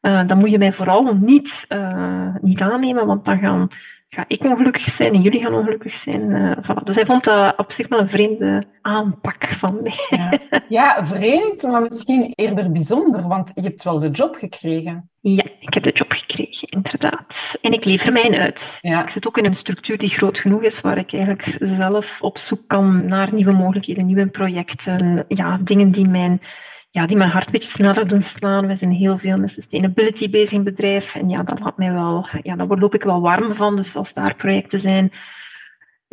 Uh, 0.00 0.26
dan 0.26 0.38
moet 0.38 0.50
je 0.50 0.58
mij 0.58 0.72
vooral 0.72 1.16
niet, 1.16 1.64
uh, 1.68 2.34
niet 2.40 2.60
aannemen, 2.60 3.06
want 3.06 3.24
dan 3.24 3.38
gaan, 3.38 3.68
ga 4.14 4.24
ik 4.28 4.44
ongelukkig 4.44 4.82
zijn 4.82 5.14
en 5.14 5.22
jullie 5.22 5.40
gaan 5.40 5.54
ongelukkig 5.54 5.94
zijn. 5.94 6.30
Uh, 6.30 6.52
voilà. 6.56 6.82
Dus 6.84 6.96
hij 6.96 7.06
vond 7.06 7.24
dat 7.24 7.56
op 7.56 7.72
zich 7.72 7.88
wel 7.88 8.00
een 8.00 8.08
vreemde 8.08 8.64
aanpak 8.82 9.44
van 9.44 9.82
mij. 9.82 9.92
Ja. 10.08 10.38
ja, 10.68 11.06
vreemd, 11.06 11.62
maar 11.62 11.82
misschien 11.82 12.32
eerder 12.34 12.72
bijzonder, 12.72 13.28
want 13.28 13.50
je 13.54 13.60
hebt 13.60 13.84
wel 13.84 13.98
de 13.98 14.10
job 14.10 14.34
gekregen. 14.34 15.10
Ja, 15.20 15.44
ik 15.60 15.74
heb 15.74 15.82
de 15.82 15.90
job 15.90 16.12
gekregen, 16.12 16.68
inderdaad. 16.68 17.58
En 17.62 17.72
ik 17.72 17.84
lever 17.84 18.12
mij 18.12 18.38
uit. 18.38 18.78
Ja. 18.80 19.02
Ik 19.02 19.08
zit 19.08 19.26
ook 19.26 19.38
in 19.38 19.44
een 19.44 19.54
structuur 19.54 19.98
die 19.98 20.08
groot 20.08 20.38
genoeg 20.38 20.62
is, 20.62 20.80
waar 20.80 20.98
ik 20.98 21.12
eigenlijk 21.12 21.56
zelf 21.60 22.22
op 22.22 22.38
zoek 22.38 22.62
kan 22.66 23.06
naar 23.06 23.34
nieuwe 23.34 23.52
mogelijkheden, 23.52 24.06
nieuwe 24.06 24.28
projecten, 24.28 25.24
ja, 25.28 25.58
dingen 25.62 25.90
die 25.90 26.08
mijn 26.08 26.40
ja, 26.94 27.06
die 27.06 27.16
mijn 27.16 27.30
hart 27.30 27.46
een 27.46 27.52
beetje 27.52 27.70
sneller 27.70 28.08
doen 28.08 28.20
slaan. 28.20 28.66
We 28.66 28.76
zijn 28.76 28.90
heel 28.90 29.18
veel 29.18 29.38
met 29.38 29.50
sustainability 29.50 30.30
bezig 30.30 30.50
in 30.50 30.64
het 30.64 30.74
bedrijf. 30.74 31.14
En 31.14 31.28
ja, 31.28 31.42
dat 31.42 31.60
laat 31.60 31.78
mij 31.78 31.92
wel, 31.92 32.28
ja, 32.42 32.56
daar 32.56 32.78
loop 32.78 32.94
ik 32.94 33.02
wel 33.02 33.20
warm 33.20 33.52
van. 33.52 33.76
Dus 33.76 33.96
als 33.96 34.12
daar 34.12 34.36
projecten 34.36 34.78
zijn 34.78 35.12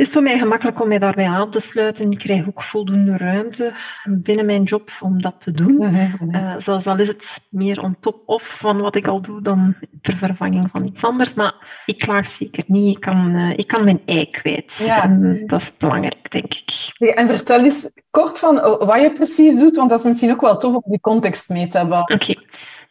is 0.02 0.08
het 0.08 0.16
voor 0.16 0.24
mij 0.24 0.38
gemakkelijk 0.38 0.82
om 0.82 0.88
mij 0.88 1.00
daarbij 1.00 1.28
aan 1.28 1.50
te 1.50 1.60
sluiten. 1.60 2.12
Ik 2.12 2.18
krijg 2.18 2.48
ook 2.48 2.64
voldoende 2.64 3.18
ruimte 3.18 3.74
binnen 4.10 4.46
mijn 4.46 4.64
job 4.64 4.92
om 5.00 5.22
dat 5.22 5.42
te 5.42 5.52
doen. 5.52 5.94
Uh, 6.30 6.54
zelfs 6.58 6.88
al 6.88 7.00
is 7.00 7.08
het 7.08 7.48
meer 7.50 7.82
on 7.82 7.98
top 8.00 8.24
of 8.26 8.60
van 8.60 8.82
wat 8.82 8.96
ik 8.96 9.08
al 9.08 9.22
doe 9.22 9.42
dan 9.42 9.76
ter 10.02 10.16
vervanging 10.16 10.70
van 10.70 10.86
iets 10.86 11.04
anders. 11.04 11.34
Maar 11.34 11.84
ik 11.86 11.98
klaag 11.98 12.28
zeker 12.28 12.64
niet. 12.68 12.96
Ik 12.96 13.02
kan, 13.02 13.36
uh, 13.36 13.58
ik 13.58 13.68
kan 13.68 13.84
mijn 13.84 14.02
ei 14.06 14.30
kwijt. 14.30 14.82
Ja. 14.86 15.04
En 15.04 15.44
dat 15.46 15.62
is 15.62 15.78
belangrijk, 15.78 16.32
denk 16.32 16.54
ik. 16.54 17.10
en 17.16 17.28
vertel 17.28 17.64
eens 17.64 17.90
kort 18.12 18.40
van 18.40 18.56
wat 18.80 19.02
je 19.02 19.14
precies 19.14 19.60
doet, 19.60 19.76
want 19.76 19.90
dat 19.90 20.00
is 20.00 20.06
misschien 20.06 20.32
ook 20.32 20.42
wel 20.42 20.58
tof 20.58 20.76
om 20.76 20.84
die 20.86 21.00
context 21.00 21.50
mee 21.50 21.68
te 21.68 21.78
hebben. 21.78 21.98
Oké. 22.00 22.34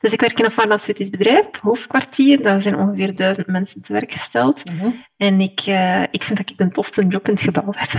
Dus 0.01 0.13
ik 0.13 0.21
werk 0.21 0.39
in 0.39 0.45
een 0.45 0.51
farmaceutisch 0.51 1.11
bedrijf, 1.11 1.47
hoofdkwartier. 1.63 2.43
Daar 2.43 2.61
zijn 2.61 2.79
ongeveer 2.79 3.17
duizend 3.17 3.47
mensen 3.47 3.83
te 3.83 3.93
werk 3.93 4.13
gesteld. 4.13 4.65
Mhm. 4.65 4.91
En 5.17 5.41
ik, 5.41 5.67
uh, 5.67 6.03
ik 6.03 6.25
vind 6.25 6.39
dat 6.39 6.51
ik 6.51 6.59
de 6.59 6.69
tofste 6.69 7.07
job 7.07 7.27
in 7.27 7.35
het 7.35 7.43
gebouw 7.43 7.73
heb. 7.77 7.91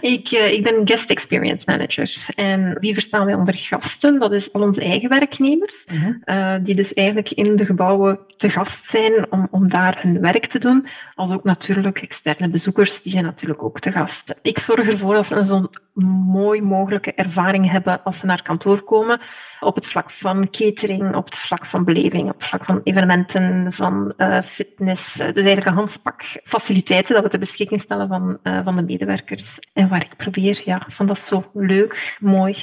ik, 0.14 0.30
uh, 0.30 0.52
ik 0.52 0.64
ben 0.64 0.88
guest 0.88 1.10
experience 1.10 1.70
manager. 1.70 2.28
En 2.34 2.76
wie 2.80 2.94
verstaan 2.94 3.24
wij 3.24 3.34
onder 3.34 3.54
gasten? 3.54 4.18
Dat 4.18 4.32
is 4.32 4.52
al 4.52 4.62
onze 4.62 4.82
eigen 4.82 5.08
werknemers. 5.08 5.86
Mhm. 5.86 6.12
uh, 6.24 6.54
die 6.62 6.74
dus 6.74 6.94
eigenlijk 6.94 7.30
in 7.30 7.56
de 7.56 7.64
gebouwen 7.64 8.18
te 8.26 8.50
gast 8.50 8.86
zijn 8.86 9.32
om, 9.32 9.48
om 9.50 9.68
daar 9.68 9.98
hun 10.00 10.20
werk 10.20 10.46
te 10.46 10.58
doen. 10.58 10.86
Als 11.14 11.32
ook 11.32 11.44
natuurlijk 11.44 12.02
externe 12.02 12.48
bezoekers, 12.48 13.02
die 13.02 13.12
zijn 13.12 13.24
natuurlijk 13.24 13.62
ook 13.62 13.80
te 13.80 13.92
gast. 13.92 14.38
Ik 14.42 14.58
zorg 14.58 14.88
ervoor 14.88 15.14
dat 15.14 15.26
ze 15.26 15.44
zo'n 15.44 15.70
mooi 16.06 16.62
mogelijke 16.62 17.14
ervaring 17.14 17.70
hebben 17.70 18.02
als 18.02 18.18
ze 18.18 18.26
naar 18.26 18.42
kantoor 18.42 18.82
komen. 18.82 19.20
Op 19.60 19.74
het 19.74 19.86
vlak 19.86 20.10
van 20.10 20.50
catering, 20.50 21.14
op 21.14 21.24
het 21.24 21.38
vlak 21.38 21.66
van 21.66 21.84
beleving, 21.84 22.28
op 22.28 22.34
het 22.34 22.44
vlak 22.44 22.64
van 22.64 22.80
evenementen, 22.84 23.72
van 23.72 24.12
uh, 24.16 24.40
fitness. 24.40 25.16
Dus 25.16 25.34
eigenlijk 25.34 25.66
een 25.66 25.72
handspak 25.72 26.22
faciliteiten 26.44 27.14
dat 27.14 27.22
we 27.22 27.30
ter 27.30 27.38
beschikking 27.38 27.80
stellen 27.80 28.08
van, 28.08 28.38
uh, 28.42 28.60
van 28.64 28.76
de 28.76 28.82
medewerkers. 28.82 29.70
En 29.74 29.88
waar 29.88 30.04
ik 30.04 30.16
probeer 30.16 30.62
ja, 30.64 30.82
van 30.86 31.06
dat 31.06 31.18
zo 31.18 31.44
leuk, 31.52 32.16
mooi 32.20 32.56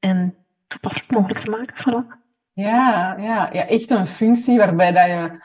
en 0.00 0.34
toepasselijk 0.66 1.12
mogelijk 1.12 1.40
te 1.40 1.50
maken. 1.50 1.74
Voilà. 1.76 2.20
Ja, 2.54 3.16
ja, 3.18 3.48
ja, 3.52 3.66
echt 3.66 3.90
een 3.90 4.06
functie 4.06 4.58
waarbij 4.58 4.92
dat 4.92 5.06
je 5.06 5.44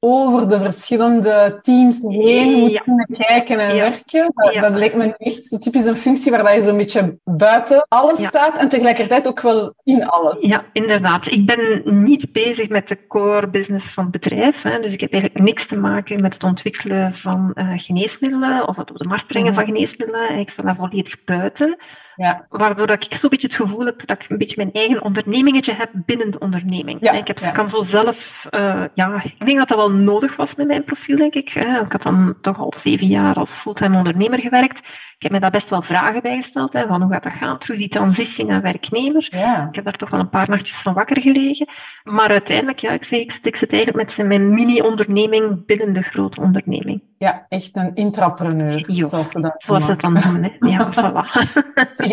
over 0.00 0.48
de 0.48 0.60
verschillende 0.60 1.58
teams 1.62 2.02
heen 2.02 2.58
moet 2.58 2.82
kunnen 2.82 3.06
kijken 3.12 3.58
en 3.58 3.76
werken. 3.76 4.32
Dat, 4.34 4.54
dat, 4.54 4.72
lijkt 4.72 4.94
me 4.94 5.14
echt 5.16 5.46
zo 5.46 5.58
typisch 5.58 5.84
een 5.84 5.96
functie 5.96 6.30
waar 6.30 6.56
je 6.56 6.62
zo'n 6.62 6.76
beetje 6.76 7.18
buiten 7.24 7.86
alles 7.88 8.24
staat 8.26 8.56
en 8.56 8.68
tegelijkertijd 8.68 9.26
ook 9.26 9.40
wel 9.40 9.74
in 9.84 10.06
alles. 10.06 10.46
Ja, 10.46 10.62
inderdaad. 10.72 11.30
Ik 11.30 11.46
ben 11.46 11.82
niet 12.04 12.32
bezig 12.32 12.68
met 12.68 12.88
de 12.88 13.06
core 13.06 13.48
business 13.48 13.94
van 13.94 14.02
het 14.02 14.12
bedrijf. 14.12 14.62
Hè. 14.62 14.78
Dus 14.78 14.92
ik 14.92 15.00
heb 15.00 15.12
eigenlijk 15.12 15.44
niks 15.44 15.66
te 15.66 15.76
maken 15.76 16.20
met 16.20 16.34
het 16.34 16.44
ontwikkelen 16.44 17.12
van 17.12 17.50
uh, 17.54 17.72
geneesmiddelen 17.76 18.68
of 18.68 18.76
het 18.76 18.90
op 18.90 18.98
de 18.98 19.06
markt 19.06 19.26
brengen 19.26 19.54
van 19.54 19.64
geneesmiddelen. 19.64 20.38
Ik 20.38 20.48
sta 20.48 20.62
daar 20.62 20.76
volledig 20.76 21.24
buiten. 21.24 21.76
Ja. 22.16 22.46
Waardoor 22.48 22.86
dat 22.86 23.04
ik 23.04 23.14
zo'n 23.14 23.30
beetje 23.30 23.46
het 23.46 23.56
gevoel 23.56 23.84
heb 23.84 24.06
dat 24.06 24.22
ik 24.22 24.30
een 24.30 24.38
beetje 24.38 24.56
mijn 24.56 24.72
eigen 24.72 25.02
ondernemingetje 25.02 25.72
heb 25.72 25.90
binnen 25.92 26.30
de 26.30 26.38
onderneming. 26.38 26.98
Ja. 27.00 27.12
Ik 27.12 27.26
heb, 27.26 27.50
kan 27.52 27.70
zo 27.70 27.82
zelf... 27.82 28.46
Uh, 28.50 28.84
ja, 28.94 29.22
ik 29.38 29.46
denk 29.46 29.58
dat 29.58 29.68
dat 29.68 29.78
wel 29.78 29.85
nodig 29.90 30.36
was 30.36 30.54
met 30.54 30.66
mijn 30.66 30.84
profiel, 30.84 31.16
denk 31.16 31.34
ik. 31.34 31.54
Ik 31.54 31.92
had 31.92 32.02
dan 32.02 32.34
toch 32.40 32.58
al 32.58 32.72
zeven 32.76 33.06
jaar 33.06 33.34
als 33.34 33.56
fulltime 33.56 33.96
ondernemer 33.96 34.40
gewerkt. 34.40 34.78
Ik 35.16 35.22
heb 35.22 35.32
me 35.32 35.40
daar 35.40 35.50
best 35.50 35.70
wel 35.70 35.82
vragen 35.82 36.22
bij 36.22 36.36
gesteld. 36.36 36.72
Hè, 36.72 36.86
van 36.86 37.02
hoe 37.02 37.12
gaat 37.12 37.22
dat 37.22 37.32
gaan? 37.32 37.58
Terug 37.58 37.78
die 37.78 37.88
transitie 37.88 38.44
naar 38.44 38.62
werknemer. 38.62 39.28
Ja. 39.30 39.68
Ik 39.68 39.74
heb 39.74 39.84
daar 39.84 39.96
toch 39.96 40.10
wel 40.10 40.20
een 40.20 40.30
paar 40.30 40.48
nachtjes 40.48 40.80
van 40.80 40.94
wakker 40.94 41.20
gelegen. 41.20 41.66
Maar 42.04 42.30
uiteindelijk, 42.30 42.78
ja, 42.78 42.90
ik, 42.90 43.04
zeg, 43.04 43.20
ik, 43.20 43.32
zit, 43.32 43.46
ik 43.46 43.56
zit 43.56 43.72
eigenlijk 43.72 44.16
met 44.16 44.26
mijn 44.26 44.48
mini-onderneming 44.48 45.66
binnen 45.66 45.92
de 45.92 46.02
grote 46.02 46.40
onderneming. 46.40 47.05
Ja, 47.18 47.46
echt 47.48 47.70
een 47.72 47.94
intrapreneur, 47.94 48.84
zoals 48.86 49.30
ze 49.30 49.40
dat 49.40 49.54
Zoals 49.56 49.88
het 49.88 50.00
dan 50.00 50.16
hè. 50.16 50.48
Ja, 50.58 50.88
voilà. 50.96 51.46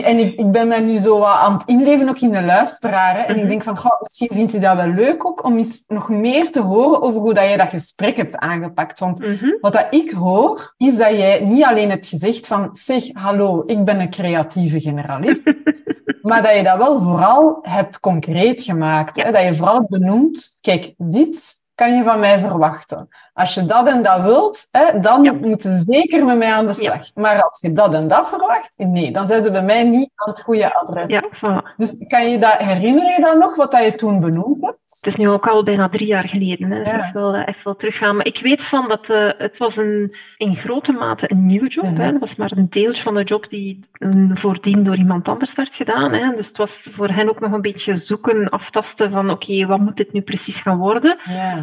en 0.04 0.20
ik, 0.20 0.40
ik 0.40 0.52
ben 0.52 0.68
mij 0.68 0.80
nu 0.80 0.98
zo 0.98 1.20
wat 1.20 1.36
aan 1.36 1.54
het 1.54 1.64
inleven 1.66 2.10
ook 2.10 2.20
in 2.20 2.32
de 2.32 2.42
luisteraar. 2.42 3.16
Hè. 3.16 3.22
En 3.22 3.36
ik 3.36 3.42
mhm. 3.42 3.48
denk 3.48 3.64
van, 3.64 3.78
goh, 3.78 4.02
misschien 4.02 4.30
vindt 4.32 4.52
hij 4.52 4.62
dat 4.62 4.76
wel 4.76 4.88
leuk 4.88 5.26
ook, 5.26 5.44
om 5.44 5.58
eens 5.58 5.84
nog 5.88 6.10
meer 6.10 6.52
te 6.52 6.60
horen 6.60 7.02
over 7.02 7.22
hoe 7.22 7.34
dat 7.34 7.50
je 7.50 7.58
dat 7.58 7.70
gesprek 7.70 8.18
hebt 8.18 8.38
aangepakt. 8.38 9.00
Want 9.00 9.20
mhm. 9.20 9.50
wat 9.62 9.74
dat 9.74 9.88
ik 9.90 10.12
hoor, 10.12 10.74
is 10.78 10.98
dat 10.98 11.10
jij 11.10 11.40
niet 11.40 11.64
alleen 11.64 11.90
hebt 11.90 12.08
gezegd 12.08 12.48
van, 12.48 12.70
zeg, 12.74 13.10
hallo, 13.14 13.64
ik 13.66 13.84
ben 13.84 14.00
een 14.00 14.10
creatieve 14.10 14.80
generalist. 14.80 15.54
maar 16.22 16.42
dat 16.42 16.56
je 16.56 16.64
dat 16.64 16.78
wel 16.78 17.02
vooral 17.02 17.58
hebt 17.62 18.00
concreet 18.00 18.62
gemaakt. 18.62 19.24
Hè? 19.24 19.32
Dat 19.32 19.44
je 19.44 19.56
vooral 19.56 19.86
benoemt, 19.90 20.58
kijk, 20.62 20.94
dit 20.98 21.62
kan 21.76 21.96
je 21.96 22.04
van 22.04 22.20
mij 22.20 22.40
verwachten. 22.40 23.08
Als 23.34 23.54
je 23.54 23.66
dat 23.66 23.88
en 23.88 24.04
dat 24.04 24.22
wilt, 24.22 24.68
hè, 24.72 25.00
dan 25.00 25.24
ja. 25.24 25.34
moet 25.34 25.64
je 25.64 25.84
zeker 25.88 26.26
met 26.26 26.38
mij 26.38 26.54
aan 26.54 26.68
de 26.68 26.74
slag. 26.74 27.14
Maar 27.16 27.44
als 27.44 27.62
je 27.62 27.74
dat 27.74 27.94
en 27.94 28.08
dat 28.08 28.30
verwacht, 28.30 28.74
nee, 28.78 29.12
dan 29.12 29.28
zijn 29.28 29.44
ze 29.44 29.52
bij 29.52 29.64
mij 29.64 29.84
niet 29.84 30.10
aan 30.16 30.30
het 30.30 30.42
goede 30.42 30.74
adres. 30.74 31.12
Ja, 31.12 31.24
voilà. 31.24 31.76
Dus 31.78 31.96
kan 32.08 32.30
je 32.30 32.40
dat, 32.40 32.58
herinner 32.58 33.16
je 33.16 33.22
dan 33.22 33.38
nog 33.38 33.56
wat 33.56 33.72
dat 33.72 33.84
je 33.84 33.96
toen 33.96 34.20
benoemd 34.20 34.66
hebt? 34.66 34.82
Het 34.86 35.06
is 35.06 35.16
nu 35.16 35.30
ook 35.30 35.48
al 35.48 35.64
bijna 35.64 35.90
drie 35.90 36.08
jaar 36.08 36.28
geleden, 36.28 36.72
hè, 36.72 36.84
dus 36.84 37.12
wel 37.12 37.36
uh, 37.36 37.42
even 37.46 37.64
wel 37.64 37.76
teruggaan. 37.76 38.16
Maar 38.16 38.26
ik 38.26 38.40
weet 38.40 38.66
van 38.66 38.88
dat 38.88 39.10
uh, 39.10 39.30
het 39.38 39.58
was 39.58 39.78
een, 39.78 40.16
in 40.38 40.56
grote 40.56 40.92
mate 40.92 41.32
een 41.32 41.46
nieuwe 41.46 41.68
job. 41.68 41.84
Mm 41.84 41.98
Hè. 41.98 42.12
Dat 42.12 42.20
was 42.20 42.36
maar 42.36 42.52
een 42.56 42.70
deeltje 42.70 43.04
van 43.04 43.14
de 43.14 43.24
job 43.24 43.50
die 43.50 43.80
um, 44.00 44.38
voordien 44.38 44.84
door 44.84 44.96
iemand 44.96 45.28
anders 45.28 45.56
werd 45.56 45.76
gedaan. 45.76 46.14
Hè. 46.14 46.36
Dus 46.36 46.48
het 46.48 46.58
was 46.58 46.88
voor 46.92 47.10
hen 47.10 47.30
ook 47.30 47.40
nog 47.40 47.52
een 47.52 47.62
beetje 47.62 47.96
zoeken, 47.96 48.50
aftasten 48.50 49.12
van 49.12 49.30
oké, 49.30 49.52
okay, 49.52 49.68
wat 49.68 49.80
moet 49.80 49.98
dit 49.98 50.14
nu 50.14 50.22
precies 50.22 50.62
gaan 50.62 50.78
worden? 50.78 51.18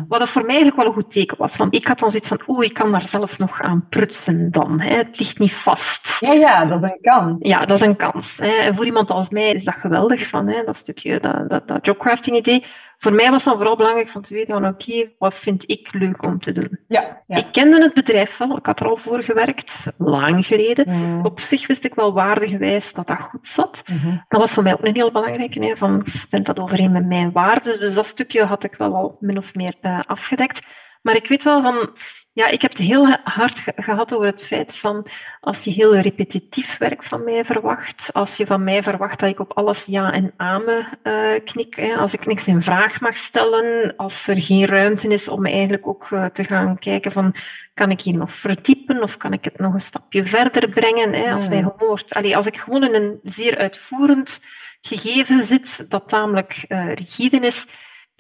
Wat 0.09 0.19
dat 0.19 0.29
voor 0.29 0.43
mij 0.43 0.51
eigenlijk 0.51 0.77
wel 0.77 0.87
een 0.87 1.03
goed 1.03 1.13
teken 1.13 1.37
was. 1.39 1.57
Want 1.61 1.75
ik 1.75 1.87
had 1.87 1.99
dan 1.99 2.11
zoiets 2.11 2.29
van, 2.29 2.41
oeh, 2.47 2.65
ik 2.65 2.75
kan 2.75 2.93
daar 2.93 3.03
zelf 3.03 3.39
nog 3.39 3.61
aan 3.61 3.87
prutsen 3.89 4.51
dan. 4.51 4.81
Hè. 4.81 4.97
Het 4.97 5.19
ligt 5.19 5.39
niet 5.39 5.55
vast. 5.55 6.17
Ja, 6.21 6.33
ja, 6.33 6.65
dat 6.65 6.83
is 6.83 6.91
een 6.91 6.99
kans. 7.03 7.37
Ja, 7.39 7.65
dat 7.65 7.81
is 7.81 7.87
een 7.87 7.97
kans. 7.97 8.39
Hè. 8.39 8.49
En 8.49 8.75
voor 8.75 8.85
iemand 8.85 9.11
als 9.11 9.31
mij 9.31 9.51
is 9.51 9.65
dat 9.65 9.75
geweldig, 9.75 10.27
van, 10.27 10.49
hè, 10.49 10.63
dat 10.65 10.77
stukje, 10.77 11.21
dat, 11.21 11.49
dat, 11.49 11.69
dat 11.69 11.87
jobcrafting 11.87 12.37
idee. 12.37 12.65
Voor 12.99 13.13
mij 13.13 13.31
was 13.31 13.45
dan 13.45 13.57
vooral 13.57 13.77
belangrijk 13.77 14.15
om 14.15 14.23
te 14.23 14.35
weten 14.35 14.55
van, 14.55 14.67
oké, 14.67 15.11
wat 15.19 15.35
vind 15.35 15.71
ik 15.71 15.89
leuk 15.93 16.23
om 16.23 16.41
te 16.41 16.53
doen? 16.53 16.79
Ja, 16.89 17.23
ja, 17.27 17.37
Ik 17.37 17.47
kende 17.53 17.83
het 17.83 17.95
bedrijf 17.95 18.37
wel, 18.37 18.57
ik 18.57 18.67
had 18.67 18.81
er 18.81 18.89
al 18.89 18.97
voor 18.97 19.23
gewerkt, 19.23 19.93
lang 19.99 20.47
geleden. 20.47 20.85
Mm. 20.89 21.25
Op 21.25 21.41
zich 21.41 21.67
wist 21.67 21.85
ik 21.85 21.95
wel 21.95 22.13
waardegewijs 22.13 22.93
dat 22.93 23.07
dat 23.07 23.21
goed 23.21 23.49
zat. 23.49 23.83
Mhm. 23.87 24.17
Dat 24.29 24.41
was 24.41 24.55
voor 24.55 24.63
mij 24.63 24.73
ook 24.73 24.85
een 24.85 24.95
heel 24.95 25.13
belangrijke, 25.13 25.67
hè, 25.67 25.77
van, 25.77 26.03
stemt 26.05 26.47
dat 26.47 26.59
overeen 26.59 26.93
met 26.93 27.07
mijn 27.07 27.33
waarden? 27.33 27.81
Dus 27.81 27.95
dat 27.95 28.07
stukje 28.07 28.45
had 28.45 28.65
ik 28.65 28.75
wel 28.75 28.95
al 28.95 29.17
min 29.21 29.39
of 29.39 29.55
meer 29.55 29.75
uh, 29.83 30.01
afgedekt. 30.07 30.89
Maar 31.03 31.17
ik 31.17 31.29
weet 31.29 31.45
wel 31.45 31.63
van, 31.63 31.97
ja, 32.33 32.47
ik 32.47 32.63
heb 32.63 32.71
het 32.71 32.81
heel 32.81 33.17
hard 33.25 33.63
gehad 33.77 34.15
over 34.15 34.27
het 34.27 34.45
feit 34.45 34.77
van, 34.77 35.07
als 35.41 35.65
je 35.65 35.71
heel 35.71 35.97
repetitief 35.97 36.79
werk 36.79 37.03
van 37.03 37.25
mij 37.25 37.45
verwacht, 37.45 38.11
als 38.13 38.37
je 38.37 38.47
van 38.47 38.65
mij 38.65 38.83
verwacht 38.83 39.21
dat 39.21 39.31
ik 39.31 39.41
op 39.41 39.53
alles 39.53 39.85
ja 39.85 40.13
en 40.13 40.35
amen 40.37 40.99
uh, 41.03 41.39
knik, 41.45 41.75
hè, 41.75 41.95
als 41.95 42.15
ik 42.15 42.27
niks 42.27 42.47
in 42.47 42.63
vraag 42.63 43.01
mag 43.01 43.17
stellen, 43.17 43.97
als 43.97 44.29
er 44.29 44.43
geen 44.43 44.67
ruimte 44.67 45.09
is 45.09 45.29
om 45.29 45.47
eigenlijk 45.47 45.87
ook 45.87 46.11
uh, 46.11 46.27
te 46.27 46.45
gaan 46.45 46.79
kijken 46.79 47.13
van, 47.13 47.35
kan 47.75 47.91
ik 47.91 48.01
hier 48.01 48.17
nog 48.17 48.35
verdiepen 48.35 49.03
of 49.03 49.17
kan 49.17 49.33
ik 49.33 49.45
het 49.45 49.59
nog 49.59 49.73
een 49.73 49.81
stapje 49.81 50.25
verder 50.25 50.71
brengen? 50.71 51.13
Hè, 51.13 51.33
als, 51.33 51.49
mij 51.49 51.71
hoort, 51.77 52.15
allee, 52.15 52.37
als 52.37 52.47
ik 52.47 52.57
gewoon 52.57 52.85
in 52.85 52.95
een 52.95 53.19
zeer 53.23 53.59
uitvoerend 53.59 54.45
gegeven 54.81 55.43
zit, 55.43 55.91
dat 55.91 56.09
tamelijk 56.09 56.65
uh, 56.69 56.93
rigide 56.93 57.37
is, 57.37 57.67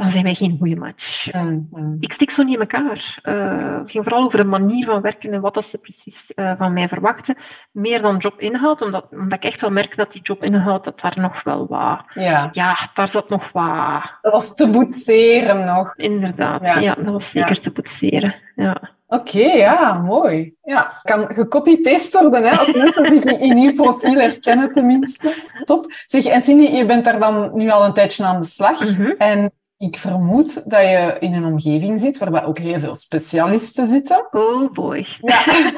dan 0.00 0.10
zijn 0.10 0.24
wij 0.24 0.34
geen 0.34 0.56
goede 0.58 0.76
match. 0.76 1.32
Mm. 1.32 1.96
Ik 2.00 2.12
stik 2.12 2.30
zo 2.30 2.42
niet 2.42 2.54
in 2.54 2.60
elkaar. 2.60 3.18
Uh, 3.22 3.78
het 3.78 3.90
ging 3.90 4.04
vooral 4.04 4.24
over 4.24 4.38
de 4.38 4.44
manier 4.44 4.86
van 4.86 5.00
werken 5.00 5.32
en 5.32 5.40
wat 5.40 5.54
dat 5.54 5.64
ze 5.64 5.80
precies 5.80 6.32
uh, 6.36 6.52
van 6.56 6.72
mij 6.72 6.88
verwachten. 6.88 7.36
Meer 7.72 8.00
dan 8.00 8.16
jobinhoud, 8.16 8.82
omdat, 8.82 9.06
omdat 9.10 9.38
ik 9.38 9.44
echt 9.44 9.60
wel 9.60 9.70
merk 9.70 9.96
dat 9.96 10.12
die 10.12 10.22
jobinhoud, 10.22 10.84
dat 10.84 11.00
daar 11.00 11.16
nog 11.20 11.42
wel 11.42 11.66
wat... 11.66 12.02
Ja, 12.14 12.48
ja 12.52 12.76
daar 12.94 13.08
zat 13.08 13.28
nog 13.28 13.52
wat... 13.52 14.18
Dat 14.22 14.32
was 14.32 14.54
te 14.54 14.70
boetseren 14.70 15.64
nog. 15.64 15.96
Inderdaad, 15.96 16.76
ja, 16.80 16.94
dat 16.94 17.12
was 17.12 17.30
zeker 17.30 17.54
ja. 17.54 17.60
te 17.60 17.72
boetseren. 17.72 18.34
Ja. 18.54 18.80
Oké, 19.06 19.36
okay, 19.36 19.56
ja, 19.56 20.00
mooi. 20.00 20.54
Ja, 20.62 21.00
kan 21.02 21.26
gecopy-paste 21.28 22.28
worden, 22.28 22.50
hè, 22.50 22.58
als 22.58 22.72
mensen 22.74 23.08
zich 23.08 23.24
in 23.24 23.56
uw 23.56 23.72
profiel 23.72 24.18
herkennen 24.18 24.72
tenminste. 24.72 25.48
Top. 25.64 25.92
Zeg, 26.06 26.24
en 26.24 26.42
Cindy, 26.42 26.76
je 26.76 26.86
bent 26.86 27.04
daar 27.04 27.18
dan 27.18 27.50
nu 27.54 27.70
al 27.70 27.84
een 27.84 27.92
tijdje 27.92 28.24
aan 28.24 28.40
de 28.40 28.46
slag. 28.46 28.80
Mm 28.80 28.94
-hmm. 28.94 29.14
En 29.18 29.52
ik 29.80 29.98
vermoed 29.98 30.70
dat 30.70 30.80
je 30.80 31.16
in 31.20 31.32
een 31.32 31.44
omgeving 31.44 32.00
zit 32.00 32.18
waar 32.18 32.46
ook 32.46 32.58
heel 32.58 32.78
veel 32.78 32.94
specialisten 32.94 33.88
zitten. 33.88 34.28
Oh 34.30 34.72
boy. 34.72 35.06
Ja. 35.20 35.72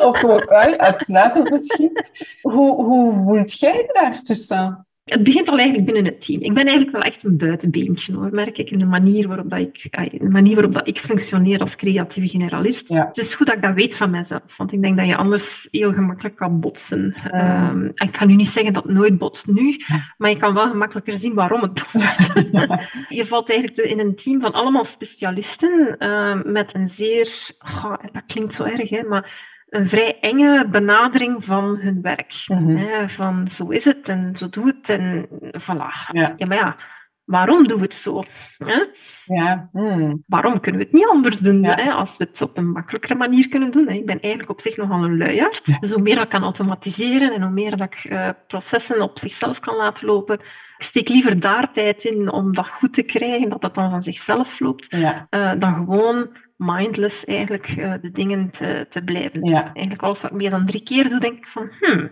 of 0.08 0.24
uitsluitend 0.78 1.50
misschien. 1.50 2.04
Hoe, 2.42 2.84
hoe 2.84 3.12
voelt 3.12 3.58
jij 3.58 3.90
daartussen? 3.92 4.86
Het 5.08 5.22
begint 5.22 5.48
al 5.48 5.56
eigenlijk 5.56 5.92
binnen 5.92 6.12
het 6.12 6.24
team. 6.24 6.40
Ik 6.40 6.54
ben 6.54 6.64
eigenlijk 6.64 6.96
wel 6.96 7.02
echt 7.02 7.24
een 7.24 7.36
buitenbeentje, 7.36 8.14
hoor, 8.14 8.28
merk 8.30 8.58
ik, 8.58 8.70
in 8.70 8.78
de 8.78 8.86
manier 8.86 9.28
waarop, 9.28 9.50
dat 9.50 9.58
ik, 9.58 10.10
de 10.20 10.28
manier 10.28 10.54
waarop 10.54 10.74
dat 10.74 10.88
ik 10.88 10.98
functioneer 10.98 11.60
als 11.60 11.76
creatieve 11.76 12.28
generalist. 12.28 12.88
Het 12.88 13.16
is 13.16 13.34
goed 13.34 13.46
dat 13.46 13.56
ik 13.56 13.62
dat 13.62 13.74
weet 13.74 13.96
van 13.96 14.10
mezelf, 14.10 14.56
want 14.56 14.72
ik 14.72 14.82
denk 14.82 14.96
dat 14.96 15.06
je 15.06 15.16
anders 15.16 15.68
heel 15.70 15.92
gemakkelijk 15.92 16.36
kan 16.36 16.60
botsen. 16.60 17.14
Um, 17.34 17.90
ik 17.94 18.12
kan 18.12 18.26
nu 18.26 18.34
niet 18.34 18.48
zeggen 18.48 18.72
dat 18.72 18.84
het 18.84 18.92
nooit 18.92 19.18
botst 19.18 19.46
nu, 19.46 19.76
maar 20.18 20.30
je 20.30 20.36
kan 20.36 20.54
wel 20.54 20.70
gemakkelijker 20.70 21.12
zien 21.12 21.34
waarom 21.34 21.60
het 21.60 21.72
botst. 21.92 22.32
je 23.18 23.26
valt 23.26 23.50
eigenlijk 23.50 23.88
in 23.88 24.00
een 24.00 24.14
team 24.14 24.40
van 24.40 24.52
allemaal 24.52 24.84
specialisten 24.84 25.96
uh, 25.98 26.42
met 26.44 26.74
een 26.74 26.88
zeer... 26.88 27.28
Oh, 27.58 27.94
dat 28.12 28.22
klinkt 28.26 28.52
zo 28.52 28.64
erg, 28.64 28.90
hè, 28.90 29.02
maar 29.02 29.56
een 29.70 29.88
vrij 29.88 30.20
enge 30.20 30.68
benadering 30.70 31.44
van 31.44 31.78
hun 31.80 32.02
werk. 32.02 32.44
Mm 32.46 32.76
hè, 32.76 33.08
van 33.08 33.48
zo 33.48 33.68
is 33.68 33.84
het 33.84 34.08
en 34.08 34.36
zo 34.36 34.48
doe 34.48 34.66
het 34.66 34.88
en 34.88 35.28
voilà. 35.52 36.12
Ja, 36.12 36.34
ja 36.36 36.46
maar 36.46 36.56
ja, 36.56 36.76
waarom 37.28 37.66
doen 37.66 37.76
we 37.76 37.82
het 37.82 37.94
zo? 37.94 38.24
Hè? 38.58 38.84
Ja. 39.24 39.68
Hmm. 39.72 40.22
Waarom 40.26 40.60
kunnen 40.60 40.80
we 40.80 40.86
het 40.86 40.96
niet 40.96 41.08
anders 41.08 41.38
doen 41.38 41.64
hè, 41.64 41.92
als 41.92 42.16
we 42.16 42.24
het 42.24 42.42
op 42.42 42.56
een 42.56 42.70
makkelijkere 42.70 43.14
manier 43.14 43.48
kunnen 43.48 43.70
doen? 43.70 43.88
Hè? 43.88 43.94
Ik 43.94 44.06
ben 44.06 44.20
eigenlijk 44.20 44.50
op 44.50 44.60
zich 44.60 44.76
nogal 44.76 45.04
een 45.04 45.18
luiaard. 45.18 45.80
Dus 45.80 45.92
hoe 45.92 46.02
meer 46.02 46.20
ik 46.20 46.28
kan 46.28 46.42
automatiseren 46.42 47.34
en 47.34 47.42
hoe 47.42 47.50
meer 47.50 47.76
dat 47.76 47.94
ik 47.94 48.04
uh, 48.10 48.28
processen 48.46 49.00
op 49.00 49.18
zichzelf 49.18 49.60
kan 49.60 49.76
laten 49.76 50.06
lopen, 50.06 50.38
ik 50.78 50.84
steek 50.84 51.08
liever 51.08 51.40
daar 51.40 51.72
tijd 51.72 52.04
in 52.04 52.32
om 52.32 52.54
dat 52.54 52.68
goed 52.68 52.94
te 52.94 53.02
krijgen, 53.02 53.48
dat 53.48 53.60
dat 53.60 53.74
dan 53.74 53.90
van 53.90 54.02
zichzelf 54.02 54.60
loopt, 54.60 54.94
uh, 54.94 55.52
dan 55.58 55.74
gewoon 55.74 56.28
mindless 56.56 57.24
eigenlijk 57.24 57.76
uh, 57.78 57.94
de 58.02 58.10
dingen 58.10 58.50
te, 58.50 58.86
te 58.88 59.04
blijven. 59.04 59.42
Eigenlijk 59.42 60.02
alles 60.02 60.22
wat 60.22 60.30
ik 60.30 60.36
meer 60.36 60.50
dan 60.50 60.66
drie 60.66 60.82
keer 60.82 61.08
doe, 61.08 61.20
denk 61.20 61.36
ik 61.36 61.48
van, 61.48 61.70
hmm, 61.80 62.10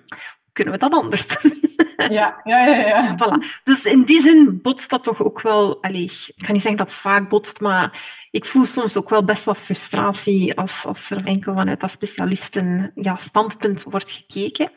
kunnen 0.57 0.75
we 0.75 0.81
dat 0.81 0.95
anders 0.95 1.27
doen? 1.43 1.53
Ja, 1.97 2.41
ja, 2.45 2.67
ja. 2.67 2.75
ja. 2.75 3.15
Voilà. 3.17 3.63
Dus 3.63 3.85
in 3.85 4.03
die 4.03 4.21
zin 4.21 4.61
botst 4.63 4.91
dat 4.91 5.05
toch 5.05 5.23
ook 5.23 5.41
wel... 5.41 5.83
Allez, 5.83 6.29
ik 6.29 6.45
ga 6.45 6.53
niet 6.53 6.61
zeggen 6.61 6.79
dat 6.79 6.87
het 6.87 6.97
vaak 6.97 7.29
botst, 7.29 7.61
maar 7.61 7.99
ik 8.31 8.45
voel 8.45 8.65
soms 8.65 8.97
ook 8.97 9.09
wel 9.09 9.25
best 9.25 9.45
wat 9.45 9.59
frustratie 9.59 10.57
als, 10.57 10.85
als 10.85 11.11
er 11.11 11.27
enkel 11.27 11.55
vanuit 11.55 11.81
dat 11.81 11.91
specialisten 11.91 12.93
ja, 12.95 13.17
standpunt 13.17 13.83
wordt 13.83 14.11
gekeken. 14.11 14.71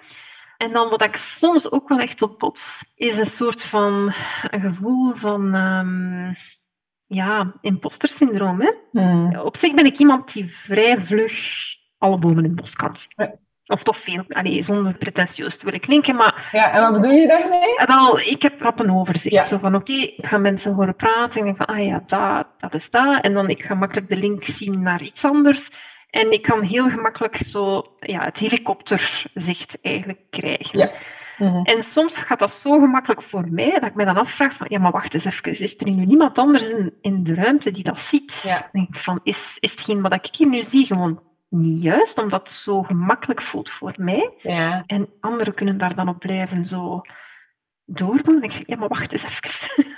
En 0.58 0.72
dan 0.72 0.90
wat 0.90 1.02
ik 1.02 1.16
soms 1.16 1.72
ook 1.72 1.90
wel 1.90 2.00
echt 2.00 2.22
op 2.22 2.40
bots, 2.40 2.94
is 2.96 3.18
een 3.18 3.26
soort 3.26 3.64
van 3.64 4.14
een 4.50 4.62
gevoel 4.62 5.14
van... 5.14 5.56
Um, 5.56 6.36
ja, 7.08 7.54
imposter 7.62 8.10
syndroom. 8.10 8.62
Hè? 8.62 8.72
Hmm. 8.92 9.36
Op 9.36 9.58
zich 9.58 9.74
ben 9.74 9.86
ik 9.86 9.98
iemand 9.98 10.34
die 10.34 10.46
vrij 10.46 11.02
vlug 11.02 11.34
alle 11.98 12.18
bomen 12.20 12.38
in 12.38 12.44
het 12.44 12.56
bos 12.56 12.76
kan 12.76 12.98
zien. 12.98 13.40
Of 13.70 13.84
toch 13.84 13.98
veel, 13.98 14.24
allee, 14.28 14.64
zonder 14.64 14.94
pretentieus 14.94 15.58
te 15.58 15.66
willen 15.66 15.80
klinken. 15.80 16.16
Maar, 16.16 16.50
ja, 16.52 16.72
en 16.72 16.82
wat 16.82 17.02
bedoel 17.02 17.18
je 17.18 17.28
daarmee? 17.28 17.76
Eh, 17.76 17.88
wel, 17.88 18.20
ik 18.20 18.42
heb 18.42 18.62
rap 18.62 18.80
een 18.80 18.92
overzicht. 18.92 19.48
Zo 19.48 19.58
van, 19.58 19.76
oké, 19.76 19.92
ik 19.92 20.26
ga 20.26 20.38
mensen 20.38 20.74
horen 20.74 20.96
praten. 20.96 21.42
En 21.42 21.48
ik 21.48 21.56
denk 21.56 21.58
van, 21.58 21.76
ah 21.76 21.86
ja, 21.86 22.04
dat, 22.06 22.48
dat 22.58 22.74
is 22.74 22.90
dat. 22.90 23.22
En 23.22 23.34
dan 23.34 23.50
ik 23.50 23.64
ga 23.64 23.76
makkelijk 23.76 24.10
de 24.10 24.18
link 24.18 24.44
zien 24.44 24.82
naar 24.82 25.02
iets 25.02 25.26
anders. 25.26 25.72
En 26.10 26.32
ik 26.32 26.42
kan 26.42 26.62
heel 26.62 26.90
gemakkelijk 26.90 27.36
zo 27.36 27.84
ja, 28.00 28.24
het 28.24 28.38
helikopterzicht 28.38 29.82
eigenlijk 29.82 30.20
krijgen. 30.30 30.80
Ja. 30.80 30.92
Mhm. 31.38 31.64
En 31.64 31.82
soms 31.84 32.22
gaat 32.22 32.40
dat 32.40 32.52
zo 32.52 32.80
gemakkelijk 32.80 33.22
voor 33.22 33.48
mij, 33.50 33.72
dat 33.72 33.90
ik 33.90 33.96
me 33.96 34.06
dan 34.06 34.18
afvraag 34.18 34.54
van, 34.54 34.68
ja, 34.70 34.80
maar 34.80 34.92
wacht 34.92 35.14
eens 35.14 35.26
even, 35.26 35.52
is 35.52 35.78
er 35.78 35.92
nu 35.92 36.06
niemand 36.06 36.38
anders 36.38 36.70
in, 36.70 36.94
in 37.02 37.24
de 37.24 37.34
ruimte 37.34 37.72
die 37.72 37.84
dat 37.84 38.00
ziet? 38.00 38.44
Ja. 38.48 38.70
denk 38.72 38.88
ik 38.88 39.00
van, 39.00 39.20
is, 39.24 39.58
is 39.60 39.72
hetgeen 39.72 40.02
wat 40.02 40.14
ik 40.14 40.36
hier 40.36 40.48
nu 40.48 40.64
zie 40.64 40.86
gewoon 40.86 41.22
niet 41.50 41.82
juist, 41.84 42.18
omdat 42.18 42.40
het 42.40 42.52
zo 42.52 42.84
gemakkelijk 42.84 43.42
voelt 43.42 43.70
voor 43.70 43.94
mij? 43.98 44.34
Ja. 44.38 44.84
En 44.88 45.10
anderen 45.20 45.54
kunnen 45.54 45.78
daar 45.78 45.96
dan 45.96 46.10
op 46.10 46.20
blijven 46.20 46.66
zo 46.66 47.02
doordoen. 47.86 48.36
En 48.36 48.42
ik 48.44 48.52
zeg, 48.52 48.68
ja, 48.68 48.76
maar 48.76 48.88
wacht 48.88 49.12
eens 49.12 49.24
even. 49.24 49.98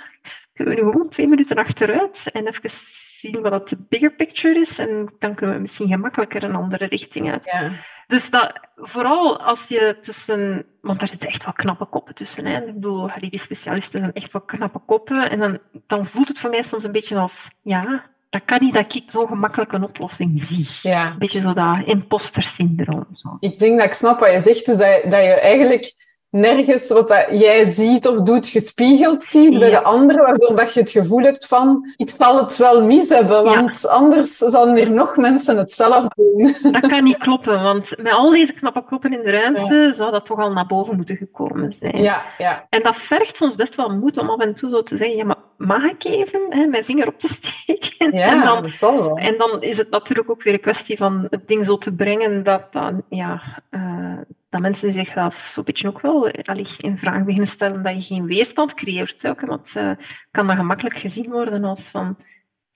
kunnen 0.52 0.74
we 0.74 0.90
gewoon 0.90 1.08
twee 1.08 1.28
minuten 1.28 1.56
achteruit 1.56 2.30
en 2.32 2.46
even 2.46 2.70
zien 2.70 3.42
wat 3.42 3.70
het 3.70 3.88
bigger 3.88 4.14
picture 4.14 4.60
is. 4.60 4.78
En 4.78 5.12
dan 5.18 5.34
kunnen 5.34 5.56
we 5.56 5.62
misschien 5.62 5.88
gemakkelijker 5.88 6.44
een 6.44 6.54
andere 6.54 6.84
richting 6.84 7.30
uit. 7.30 7.44
Ja. 7.44 7.70
Dus 8.06 8.30
dat, 8.30 8.60
vooral 8.76 9.40
als 9.40 9.68
je 9.68 9.98
tussen... 10.00 10.66
Want 10.80 10.98
daar 10.98 11.08
zitten 11.08 11.28
echt 11.28 11.44
wel 11.44 11.52
knappe 11.52 11.84
koppen 11.84 12.14
tussen. 12.14 12.46
Hè. 12.46 12.58
Ik 12.58 12.74
bedoel, 12.74 13.10
die 13.18 13.38
specialisten 13.38 14.00
zijn 14.00 14.12
echt 14.12 14.32
wel 14.32 14.42
knappe 14.42 14.78
koppen. 14.78 15.30
En 15.30 15.38
dan, 15.38 15.58
dan 15.86 16.06
voelt 16.06 16.28
het 16.28 16.38
voor 16.38 16.50
mij 16.50 16.62
soms 16.62 16.84
een 16.84 16.92
beetje 16.92 17.18
als... 17.18 17.50
Ja, 17.62 18.10
dat 18.32 18.44
kan 18.44 18.58
niet 18.60 18.74
dat 18.74 18.94
ik 18.94 19.10
zo 19.10 19.26
gemakkelijk 19.26 19.72
een 19.72 19.82
oplossing 19.82 20.44
zie. 20.44 20.90
Ja. 20.90 21.10
Een 21.10 21.18
beetje 21.18 21.40
zo 21.40 21.52
dat 21.52 21.86
imposter 21.86 22.42
syndroom. 22.42 23.06
Zo. 23.14 23.36
Ik 23.40 23.58
denk 23.58 23.78
dat 23.78 23.86
ik 23.86 23.94
snap 23.94 24.20
wat 24.20 24.32
je 24.32 24.40
zegt. 24.40 24.66
Dus 24.66 24.76
dat, 24.76 25.02
dat 25.02 25.22
je 25.22 25.40
eigenlijk 25.40 25.94
nergens 26.32 26.88
wat 26.88 27.08
dat 27.08 27.26
jij 27.30 27.64
ziet 27.64 28.08
of 28.08 28.20
doet 28.20 28.46
gespiegeld 28.46 29.24
ziet 29.24 29.58
bij 29.58 29.70
de 29.70 29.82
anderen, 29.82 30.22
waardoor 30.22 30.56
dat 30.56 30.74
je 30.74 30.80
het 30.80 30.90
gevoel 30.90 31.22
hebt 31.22 31.46
van 31.46 31.92
ik 31.96 32.10
zal 32.10 32.36
het 32.36 32.56
wel 32.56 32.84
mis 32.84 33.08
hebben, 33.08 33.44
want 33.44 33.88
anders 33.88 34.36
zouden 34.36 34.76
er 34.76 34.90
nog 34.90 35.16
mensen 35.16 35.58
hetzelfde 35.58 36.10
doen. 36.14 36.56
Dat 36.80 36.86
kan 36.86 37.04
niet 37.04 37.16
kloppen, 37.16 37.62
want 37.62 37.94
met 38.02 38.12
al 38.12 38.30
deze 38.30 38.54
knappe 38.54 38.84
kloppen 38.84 39.12
in 39.12 39.22
de 39.22 39.30
ruimte 39.30 39.92
zou 39.92 40.10
dat 40.10 40.26
toch 40.26 40.38
al 40.38 40.52
naar 40.52 40.66
boven 40.66 40.96
moeten 40.96 41.16
gekomen 41.16 41.72
zijn. 41.72 42.02
Ja, 42.02 42.22
ja. 42.38 42.66
En 42.68 42.82
dat 42.82 42.96
vergt 42.96 43.36
soms 43.36 43.54
best 43.54 43.74
wel 43.74 43.88
moed 43.88 44.18
om 44.18 44.30
af 44.30 44.40
en 44.40 44.54
toe 44.54 44.70
zo 44.70 44.82
te 44.82 44.96
zeggen, 44.96 45.16
ja, 45.16 45.24
maar 45.24 45.38
mag 45.56 45.84
ik 45.84 46.04
even 46.04 46.40
hè, 46.48 46.66
mijn 46.66 46.84
vinger 46.84 47.08
op 47.08 47.18
te 47.18 47.28
steken? 47.28 48.18
Ja, 48.18 48.26
en 48.26 48.42
dan, 48.42 48.62
dat 48.62 48.70
zal 48.70 49.02
wel. 49.02 49.16
En 49.16 49.38
dan 49.38 49.60
is 49.60 49.76
het 49.76 49.90
natuurlijk 49.90 50.30
ook 50.30 50.42
weer 50.42 50.54
een 50.54 50.60
kwestie 50.60 50.96
van 50.96 51.26
het 51.30 51.48
ding 51.48 51.64
zo 51.64 51.78
te 51.78 51.94
brengen 51.94 52.42
dat 52.42 52.72
dan, 52.72 53.02
ja... 53.08 53.62
Uh, 53.70 54.18
dat 54.52 54.60
mensen 54.60 54.92
zichzelf 54.92 55.34
zo'n 55.34 55.64
beetje 55.64 55.88
ook 55.88 56.00
wel 56.00 56.28
in 56.78 56.98
vraag 56.98 57.24
beginnen 57.24 57.48
stellen 57.48 57.82
dat 57.82 57.94
je 57.94 58.14
geen 58.14 58.26
weerstand 58.26 58.74
creëert. 58.74 59.28
Ook, 59.28 59.40
want 59.40 59.74
uh, 59.76 59.90
kan 60.30 60.46
dat 60.46 60.56
gemakkelijk 60.56 60.96
gezien 60.96 61.30
worden 61.30 61.64
als 61.64 61.88
van 61.88 62.16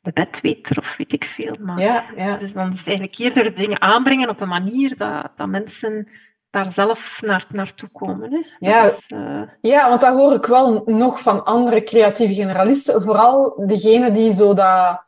de 0.00 0.12
bedweter 0.12 0.78
of 0.78 0.96
weet 0.96 1.12
ik 1.12 1.24
veel. 1.24 1.56
Maar, 1.60 1.80
ja, 1.80 2.04
ja. 2.16 2.36
Dus 2.36 2.52
dan 2.52 2.72
is 2.72 2.78
het 2.78 2.88
eigenlijk 2.88 3.18
eerder 3.18 3.54
dingen 3.54 3.80
aanbrengen 3.80 4.28
op 4.28 4.40
een 4.40 4.48
manier 4.48 4.96
dat, 4.96 5.30
dat 5.36 5.48
mensen 5.48 6.08
daar 6.50 6.72
zelf 6.72 7.22
naar, 7.24 7.46
naartoe 7.50 7.88
komen. 7.92 8.32
Hè. 8.32 8.38
Ja, 8.58 8.90
uh... 9.08 9.42
ja, 9.60 9.88
want 9.88 10.00
dat 10.00 10.14
hoor 10.14 10.34
ik 10.34 10.46
wel 10.46 10.82
nog 10.86 11.20
van 11.20 11.44
andere 11.44 11.82
creatieve 11.82 12.34
generalisten. 12.34 13.02
Vooral 13.02 13.62
degene 13.66 14.10
die 14.10 14.34
zo 14.34 14.54
dat 14.54 15.05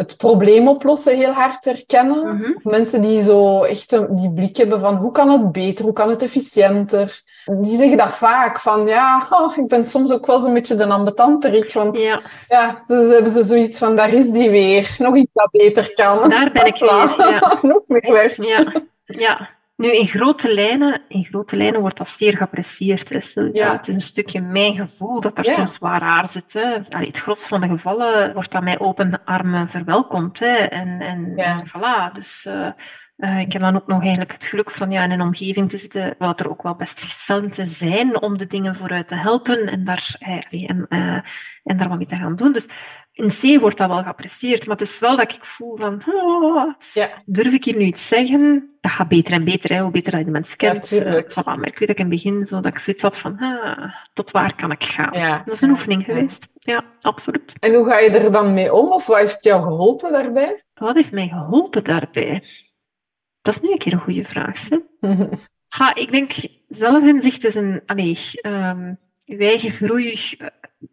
het 0.00 0.16
probleem 0.16 0.68
oplossen 0.68 1.16
heel 1.16 1.32
hard 1.32 1.64
herkennen. 1.64 2.36
Mhm. 2.36 2.52
Of 2.54 2.64
mensen 2.64 3.00
die 3.00 3.22
zo 3.22 3.62
echt 3.62 3.92
een, 3.92 4.06
die 4.10 4.32
blik 4.32 4.56
hebben 4.56 4.80
van 4.80 4.96
hoe 4.96 5.12
kan 5.12 5.30
het 5.30 5.52
beter, 5.52 5.84
hoe 5.84 5.94
kan 5.94 6.10
het 6.10 6.22
efficiënter. 6.22 7.22
Die 7.44 7.76
zeggen 7.76 7.96
dat 7.96 8.12
vaak, 8.12 8.60
van 8.60 8.86
ja, 8.86 9.26
oh, 9.30 9.56
ik 9.56 9.68
ben 9.68 9.84
soms 9.84 10.12
ook 10.12 10.26
wel 10.26 10.40
zo'n 10.40 10.54
beetje 10.54 10.76
de 10.76 10.86
ambetanterik. 10.86 11.72
Want 11.72 11.98
ja. 11.98 12.20
ja, 12.48 12.82
dus 12.86 13.08
hebben 13.08 13.32
ze 13.32 13.42
zoiets 13.42 13.78
van, 13.78 13.96
daar 13.96 14.12
is 14.12 14.30
die 14.30 14.50
weer, 14.50 14.94
nog 14.98 15.16
iets 15.16 15.30
dat 15.32 15.50
beter 15.50 15.94
kan. 15.94 16.28
Daar 16.28 16.50
ben 16.52 16.66
ik 16.66 16.78
weer, 16.90 17.16
ja. 17.18 17.58
nog 17.62 17.82
meer 17.86 18.12
weg. 18.12 18.46
Ja, 18.46 18.72
ja. 19.04 19.48
Nu, 19.80 19.92
in 19.92 20.06
grote 20.06 20.54
lijnen, 20.54 21.02
in 21.08 21.24
grote 21.24 21.56
lijnen 21.56 21.80
wordt 21.80 21.98
dat 21.98 22.08
zeer 22.08 22.36
geapprecieerd. 22.36 23.08
Ja. 23.52 23.72
het 23.72 23.88
is 23.88 23.94
een 23.94 24.00
stukje 24.00 24.40
mijn 24.40 24.74
gevoel 24.74 25.20
dat 25.20 25.38
er 25.38 25.44
soms 25.44 25.78
waar 25.78 26.00
raar 26.00 26.28
zit. 26.28 26.52
Hè. 26.52 26.78
Allee, 26.88 27.06
het 27.06 27.18
grootste 27.18 27.48
van 27.48 27.60
de 27.60 27.68
gevallen 27.68 28.32
wordt 28.34 28.52
dat 28.52 28.62
mij 28.62 28.78
open 28.78 29.24
armen 29.24 29.68
verwelkomd. 29.68 30.38
Hè. 30.38 30.56
En, 30.56 31.00
en, 31.00 31.36
en 31.36 31.66
voilà. 31.68 32.12
Dus 32.12 32.46
uh, 32.48 32.68
uh, 33.20 33.40
ik 33.40 33.52
heb 33.52 33.62
dan 33.62 33.76
ook 33.76 33.86
nog 33.86 34.00
eigenlijk 34.00 34.32
het 34.32 34.44
geluk 34.44 34.70
van 34.70 34.90
ja, 34.90 35.04
in 35.04 35.10
een 35.10 35.20
omgeving 35.20 35.70
te 35.70 35.78
zitten 35.78 36.14
waar 36.18 36.34
er 36.36 36.50
ook 36.50 36.62
wel 36.62 36.76
best 36.76 37.24
te 37.52 37.66
zijn 37.66 38.22
om 38.22 38.38
de 38.38 38.46
dingen 38.46 38.76
vooruit 38.76 39.08
te 39.08 39.14
helpen 39.14 39.66
en 39.66 39.84
daar, 39.84 40.16
eh, 40.18 40.70
en, 40.70 40.86
uh, 40.88 41.18
en 41.64 41.76
daar 41.76 41.88
wat 41.88 41.96
mee 41.96 42.06
te 42.06 42.16
gaan 42.16 42.36
doen. 42.36 42.52
Dus 42.52 42.68
in 43.12 43.28
C 43.28 43.60
wordt 43.60 43.78
dat 43.78 43.88
wel 43.88 44.02
geapprecieerd, 44.02 44.66
maar 44.66 44.76
het 44.76 44.88
is 44.88 44.98
wel 44.98 45.16
dat 45.16 45.32
ik 45.32 45.44
voel 45.44 45.76
van, 45.76 46.02
oh, 46.06 46.72
ja. 46.92 47.08
durf 47.24 47.52
ik 47.52 47.64
hier 47.64 47.76
nu 47.76 47.84
iets 47.84 48.08
zeggen? 48.08 48.68
Dat 48.80 48.92
gaat 48.92 49.08
beter 49.08 49.32
en 49.32 49.44
beter, 49.44 49.74
hè, 49.74 49.82
hoe 49.82 49.90
beter 49.90 50.10
dat 50.10 50.20
je 50.20 50.26
de 50.26 50.32
mens 50.32 50.56
kent. 50.56 50.88
Ja, 50.88 51.24
voilà, 51.24 51.44
maar 51.44 51.66
ik 51.66 51.78
weet 51.78 51.88
dat 51.88 51.98
ik 51.98 51.98
in 51.98 52.10
het 52.10 52.22
begin 52.22 52.46
zo, 52.46 52.60
dat 52.60 52.72
ik 52.72 52.78
zoiets 52.78 53.02
had 53.02 53.18
van, 53.18 53.38
ah, 53.38 53.94
tot 54.12 54.30
waar 54.30 54.54
kan 54.54 54.70
ik 54.70 54.84
gaan? 54.84 55.18
Ja. 55.18 55.42
Dat 55.44 55.54
is 55.54 55.60
een 55.60 55.70
oefening 55.70 56.04
geweest. 56.04 56.48
Ja, 56.58 56.84
absoluut. 57.00 57.56
En 57.60 57.74
hoe 57.74 57.86
ga 57.86 57.98
je 57.98 58.10
er 58.10 58.32
dan 58.32 58.54
mee 58.54 58.72
om? 58.72 58.92
Of 58.92 59.06
wat 59.06 59.18
heeft 59.18 59.42
jou 59.42 59.62
geholpen 59.62 60.12
daarbij? 60.12 60.64
Wat 60.74 60.94
heeft 60.94 61.12
mij 61.12 61.28
geholpen 61.28 61.84
daarbij? 61.84 62.42
Dat 63.42 63.54
is 63.54 63.60
nu 63.60 63.72
een 63.72 63.78
keer 63.78 63.92
een 63.92 64.00
goede 64.00 64.24
vraag. 64.24 64.68
Hè? 64.68 64.78
ha, 65.68 65.94
ik 65.94 66.12
denk, 66.12 66.32
zelfinzicht 66.68 67.44
is 67.44 67.54
een... 67.54 67.82
Allee, 67.86 68.18
um, 68.42 68.98
uw 69.26 69.38
eigen 69.38 69.70
groei... 69.70 70.18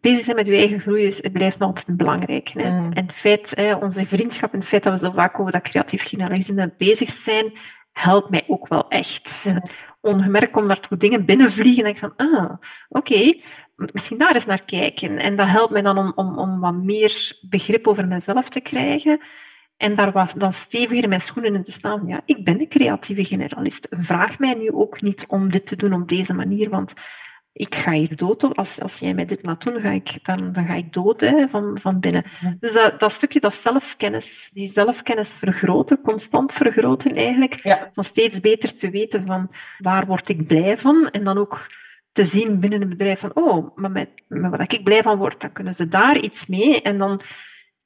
Bezig 0.00 0.24
zijn 0.24 0.36
met 0.36 0.46
uw 0.46 0.54
eigen 0.54 0.80
groei 0.80 1.04
is, 1.04 1.20
blijft 1.32 1.60
altijd 1.60 1.96
belangrijk. 1.96 2.48
Hè? 2.48 2.70
Mm. 2.70 2.92
En 2.92 3.02
het 3.02 3.12
feit, 3.12 3.52
hè, 3.56 3.74
onze 3.74 4.06
vriendschap 4.06 4.52
en 4.52 4.58
het 4.58 4.68
feit 4.68 4.82
dat 4.82 4.92
we 4.92 5.06
zo 5.06 5.12
vaak 5.12 5.40
over 5.40 5.52
dat 5.52 5.62
creatief 5.62 6.02
generalisme 6.02 6.74
bezig 6.78 7.10
zijn, 7.10 7.52
helpt 7.92 8.30
mij 8.30 8.44
ook 8.46 8.68
wel 8.68 8.88
echt. 8.88 9.44
Mm. 9.48 9.62
Ongemerkt 10.00 10.56
om 10.56 10.68
daar 10.68 10.80
toe 10.80 10.98
dingen 10.98 11.24
binnenvliegen 11.24 11.84
en 11.84 11.90
ik 11.90 11.96
van, 11.96 12.16
ah, 12.16 12.52
oké, 12.88 13.34
misschien 13.76 14.18
daar 14.18 14.34
eens 14.34 14.46
naar 14.46 14.64
kijken. 14.64 15.18
En 15.18 15.36
dat 15.36 15.48
helpt 15.48 15.72
mij 15.72 15.82
dan 15.82 15.98
om, 15.98 16.12
om, 16.14 16.38
om 16.38 16.60
wat 16.60 16.74
meer 16.74 17.38
begrip 17.40 17.86
over 17.86 18.06
mezelf 18.08 18.48
te 18.48 18.60
krijgen. 18.60 19.20
En 19.78 19.94
daar 19.94 20.12
was 20.12 20.34
dan 20.34 20.52
steviger 20.52 21.02
in 21.02 21.08
mijn 21.08 21.20
schoenen 21.20 21.54
in 21.54 21.62
te 21.62 21.72
staan. 21.72 22.06
Ja, 22.06 22.22
ik 22.24 22.44
ben 22.44 22.60
een 22.60 22.68
creatieve 22.68 23.24
generalist. 23.24 23.86
Vraag 23.90 24.38
mij 24.38 24.54
nu 24.54 24.72
ook 24.72 25.00
niet 25.00 25.24
om 25.28 25.50
dit 25.50 25.66
te 25.66 25.76
doen 25.76 25.92
op 25.92 26.08
deze 26.08 26.34
manier, 26.34 26.70
want 26.70 26.94
ik 27.52 27.74
ga 27.74 27.92
hier 27.92 28.16
dood. 28.16 28.56
Als, 28.56 28.80
als 28.80 28.98
jij 28.98 29.14
mij 29.14 29.24
dit 29.24 29.38
laat 29.42 29.62
doen, 29.62 29.80
ga 29.80 29.90
ik, 29.90 30.24
dan, 30.24 30.52
dan 30.52 30.66
ga 30.66 30.74
ik 30.74 30.92
dood 30.92 31.20
hè, 31.20 31.48
van, 31.48 31.78
van 31.80 32.00
binnen. 32.00 32.24
Dus 32.60 32.72
dat, 32.72 33.00
dat 33.00 33.12
stukje, 33.12 33.40
dat 33.40 33.54
zelfkennis, 33.54 34.50
die 34.52 34.72
zelfkennis 34.72 35.34
vergroten, 35.34 36.00
constant 36.00 36.52
vergroten 36.52 37.12
eigenlijk. 37.12 37.88
Van 37.92 38.04
steeds 38.04 38.40
beter 38.40 38.76
te 38.76 38.90
weten 38.90 39.26
van 39.26 39.50
waar 39.78 40.06
word 40.06 40.28
ik 40.28 40.46
blij 40.46 40.78
van. 40.78 41.08
En 41.10 41.24
dan 41.24 41.38
ook 41.38 41.70
te 42.12 42.24
zien 42.24 42.60
binnen 42.60 42.82
een 42.82 42.88
bedrijf 42.88 43.20
van, 43.20 43.30
oh, 43.34 43.76
maar 43.76 43.90
met, 43.90 44.08
met 44.28 44.50
wat 44.50 44.72
ik 44.72 44.84
blij 44.84 45.02
van 45.02 45.18
word, 45.18 45.40
dan 45.40 45.52
kunnen 45.52 45.74
ze 45.74 45.88
daar 45.88 46.18
iets 46.18 46.46
mee. 46.46 46.82
En 46.82 46.98
dan 46.98 47.20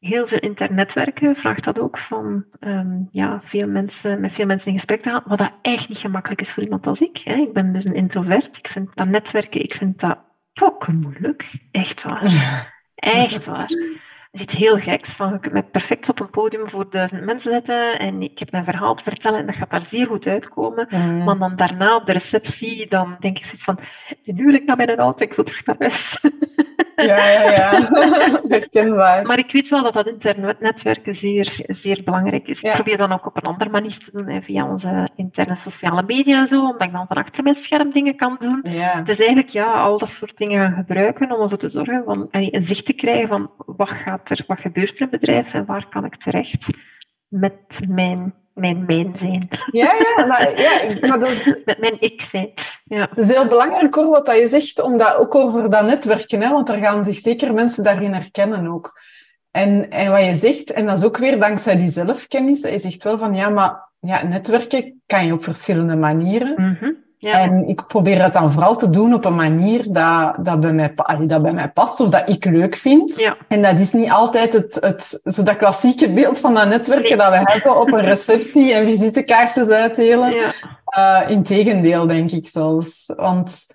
heel 0.02 0.26
veel 0.26 0.38
internetwerken 0.38 1.36
vraagt 1.36 1.64
dat 1.64 1.78
ook 1.78 1.98
van 1.98 2.44
um, 2.60 3.08
ja, 3.10 3.42
veel 3.42 3.68
mensen, 3.68 4.20
met 4.20 4.32
veel 4.32 4.46
mensen 4.46 4.70
in 4.70 4.76
gesprek 4.76 5.00
te 5.00 5.10
gaan, 5.10 5.22
wat 5.26 5.38
dat 5.38 5.52
echt 5.62 5.88
niet 5.88 5.98
gemakkelijk 5.98 6.40
is 6.40 6.52
voor 6.52 6.62
iemand 6.62 6.86
als 6.86 7.00
ik. 7.00 7.16
Hè. 7.16 7.34
Ik 7.34 7.52
ben 7.52 7.72
dus 7.72 7.84
een 7.84 7.94
introvert. 7.94 8.56
Ik 8.56 8.66
vind 8.66 8.96
dat 8.96 9.08
netwerken, 9.08 9.62
ik 9.62 9.74
vind 9.74 10.00
dat 10.00 10.18
ook 10.62 10.88
moeilijk. 10.92 11.52
Echt 11.70 12.02
waar. 12.02 12.82
Echt 12.94 13.46
waar. 13.46 13.68
Het 13.68 14.40
is 14.40 14.42
iets 14.42 14.56
heel 14.56 14.76
geks. 14.76 15.16
Van, 15.16 15.32
je 15.32 15.38
kunt 15.38 15.52
mij 15.52 15.64
perfect 15.64 16.08
op 16.08 16.20
een 16.20 16.30
podium 16.30 16.68
voor 16.68 16.90
duizend 16.90 17.24
mensen 17.24 17.52
zetten 17.52 17.98
en 17.98 18.22
ik 18.22 18.38
heb 18.38 18.50
mijn 18.50 18.64
verhaal 18.64 18.94
te 18.94 19.02
vertellen 19.02 19.38
en 19.38 19.46
dat 19.46 19.56
gaat 19.56 19.70
daar 19.70 19.82
zeer 19.82 20.06
goed 20.06 20.26
uitkomen. 20.26 20.86
Mm. 20.90 21.24
Maar 21.24 21.38
dan 21.38 21.56
daarna 21.56 21.96
op 21.96 22.06
de 22.06 22.12
receptie, 22.12 22.88
dan 22.88 23.16
denk 23.18 23.36
ik 23.36 23.44
zoiets 23.44 23.64
van, 23.64 23.78
nu 24.22 24.44
wil 24.44 24.54
ik 24.54 24.64
naar 24.64 24.76
mijn 24.76 24.96
auto, 24.96 25.24
ik 25.24 25.34
wil 25.34 25.44
terug 25.44 25.64
naar 25.64 25.76
huis. 25.78 26.16
Ja, 27.06 27.30
ja, 27.30 27.50
ja. 27.50 27.88
Herkenbaar. 28.58 29.26
Maar 29.26 29.38
ik 29.38 29.52
weet 29.52 29.68
wel 29.68 29.82
dat 29.82 29.92
dat 29.92 30.08
internetwerken 30.08 31.14
zeer, 31.14 31.60
zeer 31.66 32.02
belangrijk 32.04 32.48
is. 32.48 32.62
Ik 32.62 32.72
probeer 32.72 32.96
dan 32.96 33.12
ook 33.12 33.26
op 33.26 33.36
een 33.36 33.50
andere 33.50 33.70
manier 33.70 33.98
te 33.98 34.10
doen, 34.12 34.28
hè, 34.28 34.42
via 34.42 34.70
onze 34.70 35.08
interne 35.16 35.54
sociale 35.54 36.02
media 36.06 36.40
en 36.40 36.48
zo, 36.48 36.60
omdat 36.60 36.82
ik 36.82 36.92
dan 36.92 37.06
van 37.06 37.16
achter 37.16 37.42
mijn 37.42 37.54
scherm 37.54 37.90
dingen 37.90 38.16
kan 38.16 38.36
doen. 38.38 38.64
Ja. 38.70 38.98
Het 38.98 39.08
is 39.08 39.18
eigenlijk 39.18 39.48
ja, 39.48 39.82
al 39.82 39.98
dat 39.98 40.08
soort 40.08 40.36
dingen 40.36 40.60
gaan 40.60 40.76
gebruiken 40.76 41.32
om 41.32 41.42
ervoor 41.42 41.58
te 41.58 41.68
zorgen, 41.68 42.02
van, 42.04 42.28
een 42.30 42.62
zicht 42.62 42.86
te 42.86 42.94
krijgen 42.94 43.28
van 43.28 43.50
wat, 43.56 43.90
gaat 43.90 44.30
er, 44.30 44.44
wat 44.46 44.60
gebeurt 44.60 44.94
er 44.94 45.00
in 45.00 45.08
het 45.10 45.20
bedrijf 45.20 45.54
en 45.54 45.64
waar 45.64 45.88
kan 45.88 46.04
ik 46.04 46.16
terecht 46.16 46.70
met 47.28 47.86
mijn 47.88 48.34
mijn 48.54 48.84
mijn 48.86 49.14
zijn. 49.14 49.48
Ja, 49.70 49.92
ja, 49.98 50.26
maar, 50.26 50.60
ja, 50.60 51.08
maar 51.08 51.18
dat 51.18 51.44
met 51.64 51.78
mijn 51.78 51.96
ik 51.98 52.22
zijn. 52.22 52.50
Ja. 52.84 53.08
Het 53.14 53.18
is 53.18 53.34
heel 53.34 53.48
belangrijk 53.48 53.94
hoor, 53.94 54.08
wat 54.08 54.36
je 54.36 54.48
zegt, 54.48 54.80
omdat, 54.80 55.16
ook 55.16 55.34
over 55.34 55.70
dat 55.70 55.84
netwerken, 55.84 56.40
hè, 56.40 56.48
want 56.50 56.68
er 56.68 56.78
gaan 56.78 57.04
zich 57.04 57.18
zeker 57.18 57.54
mensen 57.54 57.84
daarin 57.84 58.12
herkennen 58.12 58.66
ook. 58.66 59.00
En, 59.50 59.90
en 59.90 60.10
wat 60.10 60.24
je 60.24 60.36
zegt, 60.36 60.72
en 60.72 60.86
dat 60.86 60.98
is 60.98 61.04
ook 61.04 61.16
weer 61.16 61.38
dankzij 61.40 61.76
die 61.76 61.90
zelfkennis, 61.90 62.60
je 62.60 62.78
zegt 62.78 63.02
wel 63.02 63.18
van 63.18 63.34
ja, 63.34 63.48
maar 63.48 63.88
ja, 64.00 64.22
netwerken 64.22 65.02
kan 65.06 65.26
je 65.26 65.32
op 65.32 65.44
verschillende 65.44 65.96
manieren. 65.96 66.54
Mhm. 66.56 66.90
Ja. 67.24 67.40
En 67.40 67.68
ik 67.68 67.86
probeer 67.86 68.22
het 68.22 68.32
dan 68.32 68.52
vooral 68.52 68.76
te 68.76 68.90
doen 68.90 69.14
op 69.14 69.24
een 69.24 69.34
manier 69.34 69.92
dat, 69.92 70.34
dat, 70.38 70.60
bij, 70.60 70.72
mij, 70.72 70.94
dat 71.20 71.42
bij 71.42 71.52
mij 71.52 71.68
past 71.68 72.00
of 72.00 72.08
dat 72.08 72.28
ik 72.28 72.44
leuk 72.44 72.76
vind. 72.76 73.16
Ja. 73.16 73.36
En 73.48 73.62
dat 73.62 73.78
is 73.78 73.92
niet 73.92 74.10
altijd 74.10 74.52
het, 74.52 74.78
het, 74.80 75.20
zo 75.24 75.42
dat 75.42 75.56
klassieke 75.56 76.12
beeld 76.12 76.38
van 76.38 76.54
dat 76.54 76.68
netwerken 76.68 77.18
dat 77.18 77.28
we 77.28 77.40
hebben 77.44 77.80
op 77.80 77.92
een 77.92 78.00
receptie 78.00 78.72
en 78.72 78.84
visitekaartjes 78.84 79.68
uitdelen. 79.68 80.32
Ja. 80.32 80.52
Uh, 81.24 81.30
Integendeel, 81.30 82.06
denk 82.06 82.30
ik 82.30 82.48
zelfs. 82.48 83.04
Want 83.16 83.66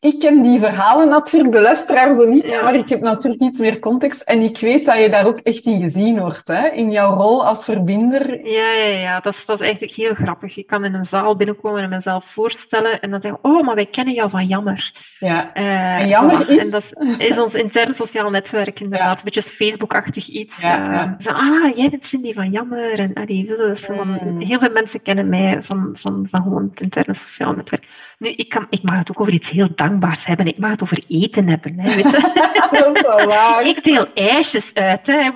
ik 0.00 0.18
ken 0.18 0.42
die 0.42 0.60
verhalen 0.60 1.08
natuurlijk, 1.08 1.52
de 1.52 1.60
luisteraars 1.60 2.16
zo 2.16 2.28
niet, 2.28 2.62
maar 2.62 2.74
ik 2.74 2.88
heb 2.88 3.00
natuurlijk 3.00 3.42
iets 3.42 3.58
meer 3.58 3.78
context. 3.78 4.20
En 4.20 4.40
ik 4.42 4.58
weet 4.58 4.86
dat 4.86 4.98
je 4.98 5.08
daar 5.08 5.26
ook 5.26 5.38
echt 5.38 5.64
in 5.64 5.80
gezien 5.80 6.18
wordt, 6.18 6.48
hè? 6.48 6.68
in 6.68 6.90
jouw 6.90 7.14
rol 7.14 7.46
als 7.46 7.64
verbinder. 7.64 8.48
Ja, 8.48 8.72
ja, 8.72 8.98
ja. 8.98 9.20
Dat, 9.20 9.34
is, 9.34 9.46
dat 9.46 9.60
is 9.60 9.66
eigenlijk 9.66 9.94
heel 9.94 10.14
grappig. 10.14 10.54
Je 10.54 10.64
kan 10.64 10.84
in 10.84 10.94
een 10.94 11.04
zaal 11.04 11.36
binnenkomen 11.36 11.82
en 11.82 11.88
mezelf 11.88 12.24
voorstellen 12.24 13.00
en 13.00 13.10
dan 13.10 13.20
zeggen, 13.20 13.40
oh, 13.42 13.64
maar 13.64 13.74
wij 13.74 13.86
kennen 13.86 14.14
jou 14.14 14.30
van 14.30 14.46
Jammer. 14.46 14.92
Ja. 15.18 15.50
Uh, 15.56 16.00
en 16.00 16.08
Jammer 16.08 16.48
is... 16.50 16.58
En 16.58 16.70
dat 16.70 16.92
is, 17.18 17.38
ons 17.38 17.54
intern 17.54 17.94
sociaal 17.94 18.30
netwerk, 18.30 18.80
inderdaad. 18.80 19.18
Een 19.18 19.24
beetje 19.24 19.42
Facebook-achtig 19.42 20.28
iets. 20.28 20.62
Ja. 20.62 20.92
Uh, 20.92 21.12
van, 21.18 21.34
ah, 21.34 21.76
jij 21.76 21.88
bent 21.90 22.06
Cindy 22.06 22.32
van 22.32 22.50
Jammer. 22.50 22.98
En 22.98 23.14
allee, 23.14 23.44
dat 23.44 23.58
is 23.58 23.86
gewoon, 23.86 24.06
Mm. 24.08 24.40
Heel 24.40 24.58
veel 24.58 24.70
mensen 24.70 25.02
kennen 25.02 25.28
mij 25.28 25.62
van, 25.62 25.90
van, 25.94 26.26
van 26.30 26.42
gewoon 26.42 26.68
het 26.70 26.80
interne 26.80 27.14
sociaal 27.14 27.52
netwerk. 27.52 27.86
Nu, 28.18 28.30
ik, 28.30 28.48
kan, 28.48 28.66
ik 28.70 28.82
mag 28.82 28.98
het 28.98 29.10
ook 29.10 29.20
over 29.20 29.32
iets 29.32 29.50
heel 29.50 29.74
hebben. 30.24 30.46
Ik 30.46 30.58
mag 30.58 30.70
het 30.70 30.82
over 30.82 31.04
eten 31.08 31.48
hebben. 31.48 31.78
Hè, 31.78 31.94
weet 31.94 32.10
je? 32.10 32.46
dat 32.70 32.96
is 32.96 33.02
wel 33.02 33.26
waar. 33.26 33.66
Ik 33.66 33.84
deel 33.84 34.06
ijsjes 34.14 34.74
uit. 34.74 35.06
Hè, 35.06 35.14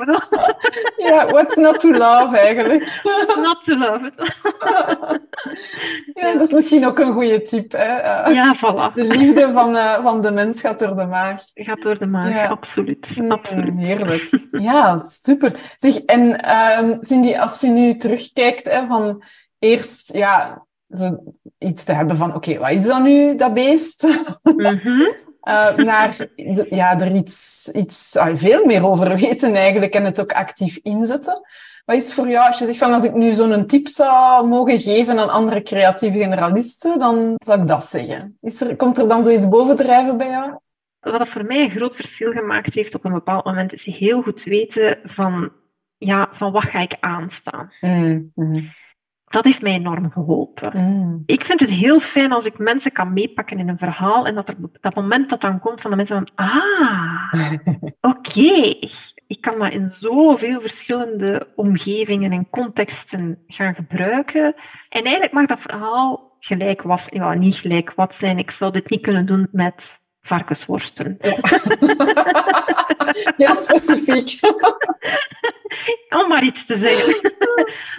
Ja, 1.09 1.27
what's 1.27 1.55
not 1.57 1.81
to 1.81 1.91
love 1.91 2.37
eigenlijk? 2.39 2.83
it's 2.83 3.37
not 3.37 3.65
to 3.65 3.77
love. 3.77 4.13
Ja, 6.15 6.33
dat 6.33 6.47
is 6.47 6.53
misschien 6.53 6.87
ook 6.87 6.99
een 6.99 7.13
goede 7.13 7.43
tip. 7.43 7.73
Hè? 7.73 8.29
Uh, 8.29 8.35
Ja, 8.35 8.55
voilà. 8.57 8.95
De 8.95 9.05
liefde 9.05 9.53
van, 9.53 9.77
uh, 9.77 10.03
van 10.03 10.23
de 10.23 10.31
mens 10.31 10.61
gaat 10.61 10.79
door 10.79 10.97
de 10.97 11.07
maag. 11.07 11.43
Gaat 11.55 11.83
door 11.83 11.99
de 11.99 12.07
maag, 12.07 12.29
Ja. 12.29 12.47
absoluut. 12.47 13.19
Mm, 13.21 13.33
absoluut. 13.33 13.87
Heerlijk. 13.87 14.31
Ja, 14.51 14.99
super. 14.99 15.75
Zeg, 15.77 15.97
en 15.97 16.41
ehm, 16.43 16.97
Cindy, 17.01 17.37
als 17.37 17.61
je 17.61 17.67
nu 17.67 17.97
terugkijkt 17.97 18.65
hè, 18.65 18.87
van 18.87 19.25
eerst 19.59 20.13
ja, 20.13 20.65
zo 20.97 21.35
iets 21.59 21.85
te 21.85 21.93
hebben 21.93 22.17
van 22.17 22.35
oké, 22.35 22.59
wat 22.59 22.71
is 22.71 22.85
dan 22.85 23.03
nu 23.03 23.37
dat 23.37 23.55
beest? 23.55 24.07
Mhm. 24.43 25.13
Uh, 25.49 25.77
naar 25.77 26.17
de- 26.37 26.67
ja, 26.71 27.01
er 27.01 27.15
iets, 27.15 27.69
iets 27.73 28.17
ah, 28.17 28.37
veel 28.37 28.65
meer 28.65 28.87
over 28.87 29.17
weten 29.17 29.55
eigenlijk 29.55 29.95
en 29.95 30.05
het 30.05 30.21
ook 30.21 30.33
actief 30.33 30.79
inzetten. 30.83 31.41
Wat 31.85 31.97
is 31.97 32.15
voor 32.15 32.29
jou, 32.29 32.47
als 32.47 32.59
je 32.59 32.67
zegt 32.67 32.79
van 32.79 32.93
als 32.93 33.05
ik 33.05 33.15
nu 33.15 33.33
zo'n 33.33 33.67
tip 33.67 33.89
zou 33.89 34.47
mogen 34.49 34.81
geven 34.81 35.19
aan 35.19 35.31
andere 35.31 35.63
creatieve 35.63 36.19
generalisten, 36.19 36.99
dan 36.99 37.35
zou 37.45 37.61
ik 37.61 37.69
dat 37.69 37.85
zeggen. 37.85 38.39
Is 38.41 38.61
er, 38.61 38.77
komt 38.77 38.99
er 38.99 39.09
dan 39.09 39.25
zoiets 39.25 39.49
bovendrijven 39.49 40.17
bij 40.17 40.29
jou? 40.29 40.59
Wat 41.01 41.19
dat 41.19 41.29
voor 41.29 41.45
mij 41.45 41.63
een 41.63 41.71
groot 41.71 41.97
verschil 41.97 42.33
gemaakt 42.33 42.75
heeft 42.75 42.95
op 42.95 43.05
een 43.05 43.13
bepaald 43.13 43.45
moment, 43.45 43.73
is 43.73 43.85
heel 43.85 44.23
goed 44.23 44.43
weten 44.43 44.99
van, 45.05 45.53
ja, 45.97 46.29
van 46.31 46.53
wat 46.53 46.65
ga 46.65 46.81
ik 46.81 46.97
aanstaan. 47.01 47.73
Mm, 47.81 48.33
mm, 48.35 48.55
Dat 49.33 49.45
heeft 49.45 49.63
mij 49.63 49.73
enorm 49.73 50.11
geholpen. 50.11 50.81
mm. 50.81 51.23
Ik 51.27 51.45
vind 51.45 51.61
het 51.61 51.71
heel 51.71 51.99
fijn 51.99 52.33
als 52.33 52.47
ik 52.47 52.59
mensen 52.59 52.93
kan 52.93 53.13
meepakken 53.13 53.59
in 53.59 53.69
een 53.69 53.79
verhaal 53.79 54.27
en 54.27 54.35
dat 54.35 54.49
er 54.49 54.55
dat 54.81 54.95
moment 54.95 55.31
dat 55.31 55.41
dan 55.41 55.61
komt 55.61 55.81
van 55.81 55.91
de 55.91 55.97
mensen 55.97 56.17
van, 56.17 56.47
ah, 56.47 57.33
oké, 58.13 58.75
ik 59.27 59.41
kan 59.41 59.59
dat 59.59 59.73
in 59.73 59.89
zoveel 59.89 60.61
verschillende 60.61 61.49
omgevingen 61.57 62.33
en 62.33 62.51
contexten 62.51 63.39
gaan 63.47 63.75
gebruiken. 63.75 64.55
En 64.89 65.03
eigenlijk 65.03 65.33
mag 65.33 65.47
dat 65.47 65.61
verhaal 65.61 66.37
gelijk 66.39 66.83
was, 66.83 67.07
ja, 67.11 67.35
niet 67.35 67.57
gelijk 67.57 67.95
wat 67.95 68.15
zijn. 68.15 68.39
Ik 68.39 68.51
zou 68.51 68.73
dit 68.73 68.91
niet 68.91 69.01
kunnen 69.01 69.27
doen 69.27 69.49
met 69.53 70.01
varkensworsten. 70.21 71.17
Heel 73.37 73.57
specifiek. 73.63 74.41
Om 76.23 76.29
maar 76.29 76.45
iets 76.45 76.67
te 76.67 76.77
zeggen. 76.77 77.33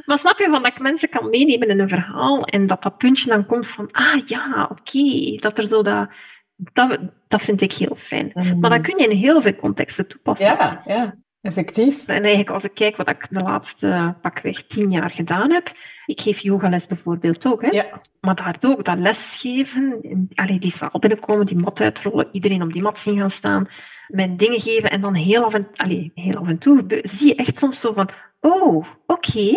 maar 0.06 0.20
snap 0.20 0.40
je, 0.40 0.50
van 0.50 0.64
dat 0.64 0.72
ik 0.72 0.80
mensen 0.80 1.10
kan 1.10 1.30
meenemen 1.30 1.68
in 1.68 1.80
een 1.80 1.90
verhaal 1.90 2.44
en 2.44 2.66
dat 2.66 2.84
dat 2.84 2.98
puntje 2.98 3.30
dan 3.30 3.46
komt 3.46 3.68
van, 3.68 3.92
ah 3.92 4.26
ja, 4.26 4.70
oké, 4.72 5.36
dat 5.36 5.58
er 5.58 5.64
zo 5.64 5.82
dat, 5.82 6.08
dat... 6.56 7.00
Dat 7.28 7.42
vind 7.42 7.62
ik 7.62 7.74
heel 7.74 7.96
fijn. 7.96 8.32
Maar 8.60 8.70
dat 8.70 8.82
kun 8.82 8.98
je 8.98 9.08
in 9.08 9.18
heel 9.18 9.42
veel 9.42 9.56
contexten 9.56 10.08
toepassen. 10.08 10.48
Ja, 10.48 10.82
ja, 10.86 11.16
effectief. 11.44 12.04
En 12.06 12.22
eigenlijk 12.22 12.50
als 12.50 12.64
ik 12.64 12.74
kijk 12.74 12.96
wat 12.96 13.10
ik 13.10 13.28
de 13.30 13.40
laatste 13.40 14.16
pakweg 14.22 14.64
tien 14.64 14.92
jaar 14.92 15.10
gedaan 15.10 15.52
heb, 15.52 15.72
ik 16.06 16.22
geef 16.22 16.40
yogales 16.40 16.88
bijvoorbeeld 16.88 17.46
ook, 17.46 17.62
hè? 17.62 17.68
Ja. 17.68 18.02
maar 18.20 18.36
daar 18.36 18.56
ook 18.62 18.86
dat 18.86 19.00
lesgeven, 19.00 20.00
en, 20.02 20.28
allee, 20.36 20.60
die 20.60 20.72
zaal 20.72 21.00
binnenkomen, 21.00 21.46
die 21.46 21.58
mat 21.58 21.82
uitrollen, 21.82 22.28
iedereen 22.32 22.62
op 22.62 22.74
die 22.74 22.82
mat 22.82 23.00
zien 23.00 23.18
gaan 23.18 23.32
staan, 23.32 23.68
mijn 24.08 24.38
dingen 24.38 24.60
geven 24.60 24.92
en 24.92 25.02
dan 25.02 25.14
heel 25.14 25.44
af 25.44 25.54
en, 25.54 25.68
allee, 25.76 26.12
heel 26.16 26.36
af 26.36 26.48
en 26.48 26.58
toe 26.58 27.00
zie 27.02 27.28
je 27.28 27.36
echt 27.36 27.58
soms 27.58 27.80
zo 27.80 27.94
van, 27.94 28.10
oh, 28.40 28.86
oké, 29.06 29.54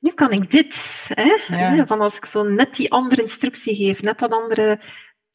nu 0.00 0.10
kan 0.10 0.30
ik 0.30 0.50
dit. 0.50 1.10
Hè? 1.14 1.56
Ja. 1.56 1.70
Hè, 1.70 1.86
Van 1.86 2.00
als 2.00 2.16
ik 2.16 2.24
zo 2.24 2.48
net 2.48 2.76
die 2.76 2.92
andere 2.92 3.22
instructie 3.22 3.76
geef, 3.76 4.02
net 4.02 4.18
dat 4.18 4.30
andere, 4.30 4.78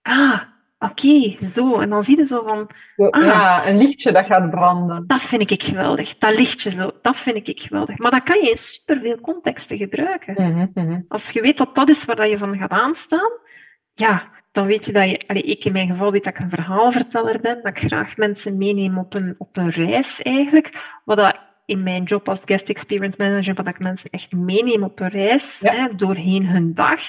ah, 0.01 0.41
oké, 0.89 1.45
zo. 1.45 1.79
En 1.79 1.89
dan 1.89 2.03
zie 2.03 2.17
je 2.17 2.25
zo 2.25 2.43
van, 2.43 2.69
Ah. 3.09 3.23
Ja, 3.25 3.67
een 3.67 3.77
lichtje 3.77 4.11
dat 4.11 4.25
gaat 4.25 4.49
branden. 4.49 5.03
dat 5.07 5.21
vind 5.21 5.51
ik 5.51 5.63
geweldig. 5.63 6.17
Dat 6.17 6.35
lichtje 6.37 6.69
zo, 6.69 6.91
dat 7.01 7.17
vind 7.17 7.47
ik 7.47 7.61
geweldig. 7.61 7.97
Maar 7.97 8.11
dat 8.11 8.23
kan 8.23 8.39
je 8.41 8.49
in 8.49 8.57
superveel 8.57 9.19
contexten 9.21 9.77
gebruiken. 9.77 10.33
Mhm, 10.33 10.67
mhm. 10.73 11.01
Als 11.07 11.29
je 11.31 11.41
weet 11.41 11.57
dat 11.57 11.75
dat 11.75 11.89
is 11.89 12.05
waar 12.05 12.27
je 12.27 12.37
van 12.37 12.57
gaat 12.57 12.71
aanstaan, 12.71 13.31
ja, 13.93 14.31
dan 14.51 14.65
weet 14.65 14.85
je 14.85 14.91
dat 14.91 15.09
je... 15.09 15.17
Ik 15.43 15.65
in 15.65 15.71
mijn 15.71 15.87
geval 15.87 16.11
weet 16.11 16.23
dat 16.23 16.33
ik 16.37 16.39
een 16.43 16.49
verhaalverteller 16.49 17.39
ben, 17.41 17.59
dat 17.63 17.77
ik 17.77 17.87
graag 17.87 18.17
mensen 18.17 18.57
meeneem 18.57 18.97
op 18.97 19.13
een, 19.13 19.35
op 19.37 19.57
een 19.57 19.69
reis 19.69 20.21
eigenlijk. 20.21 20.97
Wat 21.05 21.17
dat 21.17 21.37
in 21.65 21.83
mijn 21.83 22.03
job 22.03 22.29
als 22.29 22.41
guest 22.45 22.69
experience 22.69 23.23
manager, 23.23 23.53
wat 23.53 23.67
ik 23.67 23.79
mensen 23.79 24.09
echt 24.09 24.31
meeneem 24.31 24.83
op 24.83 24.99
een 24.99 25.09
reis, 25.09 25.59
Ja. 25.59 25.71
hè, 25.73 25.87
doorheen 25.95 26.47
hun 26.47 26.73
dag. 26.73 26.99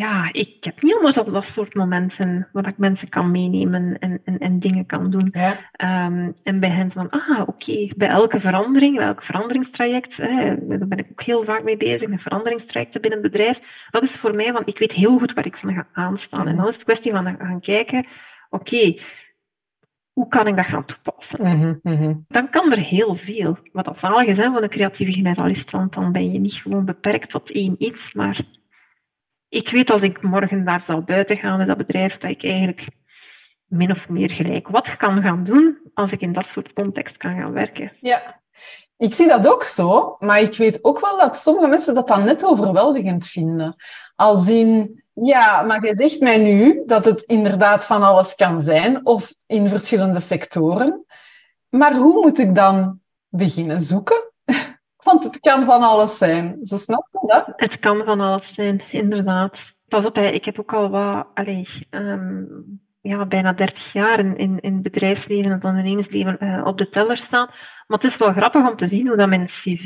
Ja, 0.00 0.28
ik 0.32 0.64
heb 0.64 0.82
niet 0.82 0.94
anders 0.94 1.16
dan 1.16 1.32
dat 1.32 1.46
soort 1.46 1.74
momenten 1.74 2.48
waar 2.52 2.66
ik 2.66 2.78
mensen 2.78 3.08
kan 3.08 3.30
meenemen 3.30 3.98
en, 3.98 4.20
en, 4.24 4.38
en 4.38 4.58
dingen 4.58 4.86
kan 4.86 5.10
doen. 5.10 5.28
Ja. 5.32 5.56
Ehm, 5.72 6.30
en 6.42 6.60
bij 6.60 6.68
hen 6.68 6.90
van, 6.90 7.10
ah, 7.10 7.40
oké, 7.48 7.88
bij 7.96 8.08
elke 8.08 8.40
verandering, 8.40 8.96
bij 8.96 9.06
elk 9.06 9.22
veranderingstraject, 9.22 10.16
hè, 10.16 10.66
daar 10.68 10.88
ben 10.88 10.98
ik 10.98 11.06
ook 11.10 11.22
heel 11.22 11.44
vaak 11.44 11.64
mee 11.64 11.76
bezig, 11.76 12.08
met 12.08 12.22
veranderingstrajecten 12.22 13.00
binnen 13.00 13.22
het 13.22 13.32
bedrijf. 13.32 13.86
Dat 13.90 14.02
is 14.02 14.16
voor 14.16 14.34
mij 14.34 14.52
van, 14.52 14.62
ik 14.64 14.78
weet 14.78 14.92
heel 14.92 15.18
goed 15.18 15.32
waar 15.34 15.46
ik 15.46 15.56
van 15.56 15.74
ga 15.74 15.86
aanstaan. 15.92 16.48
En 16.48 16.56
dan 16.56 16.68
is 16.68 16.74
het 16.74 16.84
kwestie 16.84 17.12
van 17.12 17.26
gaan 17.26 17.60
kijken, 17.60 18.06
oké, 18.50 18.94
hoe 20.12 20.28
kan 20.28 20.46
ik 20.46 20.56
dat 20.56 20.66
gaan 20.66 20.84
toepassen? 20.84 21.42
Mhm, 21.42 21.74
mhm. 21.82 22.14
Dan 22.28 22.50
kan 22.50 22.72
er 22.72 22.78
heel 22.78 23.14
veel. 23.14 23.56
Wat 23.72 23.84
dat 23.84 23.98
zalig 23.98 24.26
is 24.26 24.38
hè, 24.38 24.50
voor 24.50 24.62
een 24.62 24.68
creatieve 24.68 25.12
generalist, 25.12 25.70
want 25.70 25.94
dan 25.94 26.12
ben 26.12 26.32
je 26.32 26.38
niet 26.38 26.54
gewoon 26.54 26.84
beperkt 26.84 27.30
tot 27.30 27.52
één 27.52 27.74
iets, 27.78 28.12
maar 28.12 28.40
ik 29.50 29.70
weet 29.70 29.90
als 29.90 30.02
ik 30.02 30.22
morgen 30.22 30.64
daar 30.64 30.82
zal 30.82 31.04
buiten 31.04 31.36
gaan 31.36 31.58
met 31.58 31.66
dat 31.66 31.76
bedrijf, 31.76 32.16
dat 32.16 32.30
ik 32.30 32.44
eigenlijk 32.44 32.88
min 33.66 33.90
of 33.90 34.08
meer 34.08 34.30
gelijk 34.30 34.68
wat 34.68 34.96
kan 34.96 35.22
gaan 35.22 35.44
doen 35.44 35.78
als 35.94 36.12
ik 36.12 36.20
in 36.20 36.32
dat 36.32 36.46
soort 36.46 36.72
context 36.72 37.16
kan 37.16 37.36
gaan 37.36 37.52
werken. 37.52 37.90
Ja, 38.00 38.40
ik 38.96 39.14
zie 39.14 39.28
dat 39.28 39.48
ook 39.48 39.64
zo, 39.64 40.16
maar 40.18 40.40
ik 40.40 40.56
weet 40.56 40.84
ook 40.84 41.00
wel 41.00 41.18
dat 41.18 41.36
sommige 41.36 41.66
mensen 41.66 41.94
dat 41.94 42.08
dan 42.08 42.24
net 42.24 42.44
overweldigend 42.44 43.26
vinden. 43.26 43.76
Als 44.16 44.48
in, 44.48 45.02
ja, 45.12 45.62
maar 45.62 45.86
je 45.86 45.94
zegt 45.96 46.20
mij 46.20 46.38
nu 46.38 46.82
dat 46.86 47.04
het 47.04 47.22
inderdaad 47.22 47.84
van 47.84 48.02
alles 48.02 48.34
kan 48.34 48.62
zijn, 48.62 49.06
of 49.06 49.34
in 49.46 49.68
verschillende 49.68 50.20
sectoren. 50.20 51.04
Maar 51.68 51.94
hoe 51.94 52.22
moet 52.22 52.38
ik 52.38 52.54
dan 52.54 53.00
beginnen 53.28 53.80
zoeken? 53.80 54.29
Want 55.10 55.24
het 55.24 55.40
kan 55.40 55.64
van 55.64 55.82
alles 55.82 56.18
zijn. 56.18 56.58
Zo 56.62 56.78
snap 56.78 57.06
je 57.10 57.26
dat? 57.26 57.44
Het 57.56 57.78
kan 57.78 58.04
van 58.04 58.20
alles 58.20 58.54
zijn, 58.54 58.80
inderdaad. 58.90 59.72
Pas 59.88 60.06
op, 60.06 60.14
hè, 60.14 60.26
ik 60.26 60.44
heb 60.44 60.58
ook 60.60 60.72
al 60.72 60.90
wat, 60.90 61.26
allez, 61.34 61.82
ehm, 61.90 62.44
ja, 63.00 63.26
bijna 63.26 63.52
30 63.52 63.92
jaar 63.92 64.18
in, 64.18 64.36
in, 64.36 64.60
in 64.60 64.72
het 64.72 64.82
bedrijfsleven 64.82 65.44
en 65.44 65.50
het 65.50 65.64
ondernemersleven 65.64 66.38
eh, 66.38 66.62
op 66.64 66.78
de 66.78 66.88
teller 66.88 67.16
staan. 67.16 67.46
Maar 67.86 67.98
het 67.98 68.04
is 68.04 68.16
wel 68.16 68.32
grappig 68.32 68.68
om 68.68 68.76
te 68.76 68.86
zien 68.86 69.06
hoe 69.06 69.16
dat 69.16 69.28
mijn 69.28 69.44
cv 69.44 69.84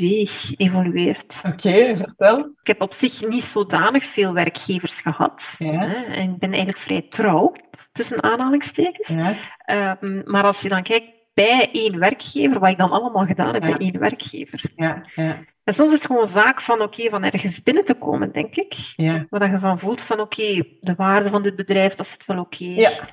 evolueert. 0.57 1.41
Oké, 1.45 1.95
vertel. 1.95 2.37
Ik 2.37 2.67
heb 2.67 2.81
op 2.81 2.93
zich 2.93 3.27
niet 3.27 3.43
zodanig 3.43 4.03
veel 4.03 4.33
werkgevers 4.33 5.01
gehad. 5.01 5.55
Ja. 5.57 5.71
Hè, 5.71 6.03
en 6.03 6.29
ik 6.29 6.39
ben 6.39 6.49
eigenlijk 6.49 6.79
vrij 6.79 7.05
trouw, 7.09 7.53
tussen 7.91 8.23
aanhalingstekens. 8.23 9.09
Ja. 9.09 9.33
Ehm, 9.57 10.21
maar 10.25 10.43
als 10.43 10.61
je 10.61 10.69
dan 10.69 10.83
kijkt 10.83 11.14
bij 11.35 11.69
één 11.71 11.99
werkgever, 11.99 12.59
wat 12.59 12.69
ik 12.69 12.77
dan 12.77 12.91
allemaal 12.91 13.25
gedaan 13.25 13.53
heb 13.53 13.65
bij 13.65 13.77
één 13.77 13.99
werkgever. 13.99 14.61
Ja, 14.75 15.05
ja, 15.15 15.43
En 15.63 15.73
soms 15.73 15.91
is 15.91 15.97
het 15.97 16.07
gewoon 16.07 16.27
zaak 16.27 16.61
van, 16.61 16.81
oké, 16.81 17.09
van 17.09 17.23
ergens 17.23 17.63
binnen 17.63 17.85
te 17.85 17.97
komen, 17.97 18.31
denk 18.31 18.55
ik. 18.55 18.73
ja. 18.95 19.25
Waar 19.29 19.51
je 19.51 19.59
van 19.59 19.79
voelt 19.79 20.01
van, 20.01 20.19
oké, 20.19 20.63
de 20.79 20.93
waarde 20.97 21.29
van 21.29 21.43
dit 21.43 21.55
bedrijf, 21.55 21.95
dat 21.95 22.07
zit 22.07 22.25
wel 22.25 22.39
oké. 22.39 22.65
Ja. 22.65 23.09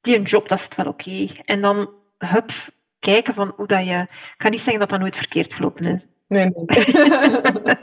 Die 0.00 0.16
een 0.16 0.22
job, 0.22 0.48
dat 0.48 0.60
zit 0.60 0.74
wel 0.74 0.86
oké. 0.86 1.26
En 1.44 1.60
dan, 1.60 1.90
hup, 2.18 2.50
kijken 3.04 3.34
van 3.34 3.52
hoe 3.56 3.66
dat 3.66 3.86
je... 3.86 3.98
Ik 4.10 4.34
kan 4.36 4.50
niet 4.50 4.60
zeggen 4.60 4.78
dat 4.78 4.90
dat 4.90 5.00
nooit 5.00 5.16
verkeerd 5.16 5.54
gelopen 5.54 5.84
is. 5.84 6.06
Nee, 6.28 6.44
nee. 6.44 7.76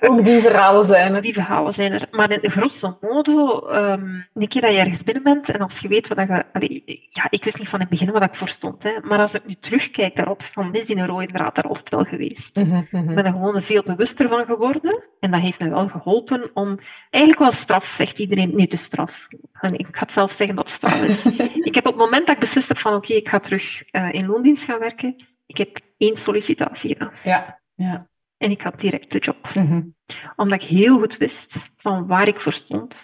Ook 0.10 0.24
die 0.24 0.40
verhalen 0.40 0.86
zijn 0.86 1.14
er. 1.14 1.20
Die 1.20 1.34
verhalen 1.34 1.72
zijn 1.72 1.92
er. 1.92 2.06
Maar 2.10 2.30
in 2.30 2.50
grosso 2.50 2.98
modo, 3.00 3.68
um, 3.68 4.26
een 4.34 4.48
keer 4.48 4.62
dat 4.62 4.72
je 4.72 4.78
ergens 4.78 5.02
binnen 5.02 5.22
bent 5.22 5.50
en 5.50 5.60
als 5.60 5.78
je 5.78 5.88
weet 5.88 6.08
wat 6.08 6.18
je... 6.18 6.44
Allee, 6.52 7.08
ja, 7.10 7.26
ik 7.30 7.44
wist 7.44 7.58
niet 7.58 7.68
van 7.68 7.80
het 7.80 7.88
begin 7.88 8.12
wat 8.12 8.22
ik 8.22 8.34
voor 8.34 8.48
stond. 8.48 8.82
Hè, 8.82 8.90
maar 9.02 9.18
als 9.18 9.34
ik 9.34 9.46
nu 9.46 9.54
terugkijk 9.60 10.16
daarop, 10.16 10.42
van 10.42 10.72
is 10.72 10.86
die 10.86 10.96
een 10.96 11.06
rode 11.06 11.26
draad 11.26 11.54
daar 11.54 11.68
altijd 11.68 11.88
wel 11.88 12.04
geweest. 12.04 12.64
Mm 12.64 12.86
-hmm. 12.90 13.08
Ik 13.08 13.14
ben 13.14 13.24
er 13.24 13.32
gewoon 13.32 13.62
veel 13.62 13.82
bewuster 13.86 14.28
van 14.28 14.44
geworden. 14.44 15.08
En 15.20 15.30
dat 15.30 15.40
heeft 15.40 15.60
me 15.60 15.68
wel 15.68 15.88
geholpen 15.88 16.50
om... 16.54 16.78
Eigenlijk 17.10 17.42
wel 17.42 17.52
straf, 17.52 17.84
zegt 17.84 18.18
iedereen. 18.18 18.54
Nee, 18.54 18.66
de 18.66 18.76
straf. 18.76 19.26
ik 19.60 19.86
ga 19.90 20.00
het 20.00 20.12
zelf 20.12 20.30
zeggen 20.30 20.56
dat 20.56 20.64
het 20.64 20.74
straf 20.74 21.00
is. 21.00 21.24
ik 21.74 21.82
heb 21.84 21.92
op 21.92 22.00
het 22.00 22.10
moment 22.10 22.26
dat 22.26 22.34
ik 22.34 22.40
beslist 22.40 22.68
heb 22.68 22.78
van 22.78 22.94
oké, 22.94 23.12
ik 23.12 23.28
ga 23.28 23.38
terug 23.38 23.92
uh, 23.92 24.12
in 24.12 24.26
loondienst 24.26 24.64
gaan 24.64 24.78
werken, 24.78 25.26
ik 25.46 25.56
heb 25.56 25.78
één 25.98 26.16
sollicitatie 26.16 26.92
gedaan. 26.92 27.12
Ja. 27.22 27.60
Ja. 27.74 28.08
En 28.36 28.50
ik 28.50 28.62
had 28.62 28.80
direct 28.80 29.12
de 29.12 29.18
job. 29.18 29.50
Mm 29.54 29.94
Omdat 30.36 30.62
ik 30.62 30.68
heel 30.68 30.98
goed 30.98 31.16
wist 31.16 31.70
van 31.76 32.06
waar 32.06 32.28
ik 32.28 32.40
voor 32.40 32.52
stond. 32.52 33.02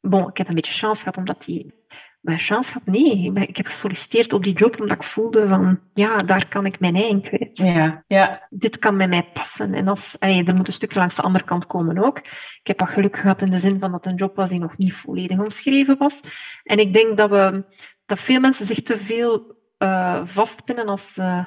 Bon, 0.00 0.28
ik 0.28 0.36
heb 0.36 0.48
een 0.48 0.54
beetje 0.54 0.72
chance 0.72 1.02
gehad, 1.02 1.16
omdat 1.16 1.44
die... 1.44 1.84
Maar 2.20 2.38
chance 2.38 2.72
had? 2.72 2.86
Nee. 2.86 3.32
Ik 3.32 3.56
heb 3.56 3.66
gesolliciteerd 3.66 4.32
op 4.32 4.44
die 4.44 4.54
job 4.54 4.80
omdat 4.80 4.96
ik 4.96 5.02
voelde 5.02 5.48
van... 5.48 5.80
Ja, 5.94 6.16
daar 6.16 6.48
kan 6.48 6.66
ik 6.66 6.80
mijn 6.80 6.94
eigen 6.94 7.22
kwijt. 7.22 7.58
Ja, 7.58 8.04
ja. 8.06 8.46
Dit 8.50 8.78
kan 8.78 8.96
bij 8.96 9.08
mij 9.08 9.30
passen. 9.32 9.74
En 9.74 9.88
als, 9.88 10.16
allee, 10.18 10.44
er 10.44 10.56
moet 10.56 10.66
een 10.66 10.72
stuk 10.72 10.94
langs 10.94 11.16
de 11.16 11.22
andere 11.22 11.44
kant 11.44 11.66
komen 11.66 12.04
ook. 12.04 12.18
Ik 12.18 12.60
heb 12.62 12.80
wat 12.80 12.88
geluk 12.88 13.16
gehad 13.16 13.42
in 13.42 13.50
de 13.50 13.58
zin 13.58 13.78
van 13.80 13.90
dat 13.90 14.04
het 14.04 14.12
een 14.12 14.18
job 14.18 14.36
was 14.36 14.50
die 14.50 14.60
nog 14.60 14.78
niet 14.78 14.94
volledig 14.94 15.38
omschreven 15.38 15.98
was. 15.98 16.22
En 16.62 16.78
ik 16.78 16.92
denk 16.92 17.16
dat, 17.16 17.30
we, 17.30 17.64
dat 18.06 18.20
veel 18.20 18.40
mensen 18.40 18.66
zich 18.66 18.82
te 18.82 18.96
veel 18.96 19.56
uh, 19.78 20.20
vastpinnen 20.24 20.88
als 20.88 21.12
ze 21.12 21.44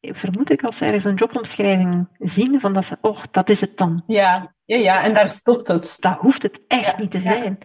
vermoed 0.00 0.50
ik, 0.50 0.62
als 0.62 0.76
ze 0.76 0.84
ergens 0.84 1.04
een 1.04 1.14
jobomschrijving 1.14 2.08
zien, 2.18 2.60
van 2.60 2.72
dat 2.72 2.84
ze, 2.84 2.96
oh, 3.00 3.22
dat 3.30 3.48
is 3.48 3.60
het 3.60 3.76
dan. 3.76 4.02
Ja, 4.06 4.54
ja, 4.64 4.76
ja 4.76 5.02
en 5.02 5.14
daar 5.14 5.34
stopt 5.34 5.68
het. 5.68 5.96
Dat 6.00 6.18
hoeft 6.18 6.42
het 6.42 6.64
echt 6.68 6.98
niet 6.98 7.10
te 7.10 7.20
zijn. 7.20 7.58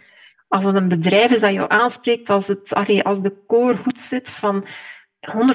Als 0.47 0.63
het 0.63 0.75
een 0.75 0.87
bedrijf 0.87 1.31
is 1.31 1.39
dat 1.39 1.53
jou 1.53 1.69
aanspreekt, 1.69 2.29
als, 2.29 2.47
het, 2.47 2.73
allee, 2.73 3.03
als 3.03 3.21
de 3.21 3.43
core 3.47 3.77
goed 3.77 3.99
zit, 3.99 4.29
van 4.29 4.65
100% 4.65 4.67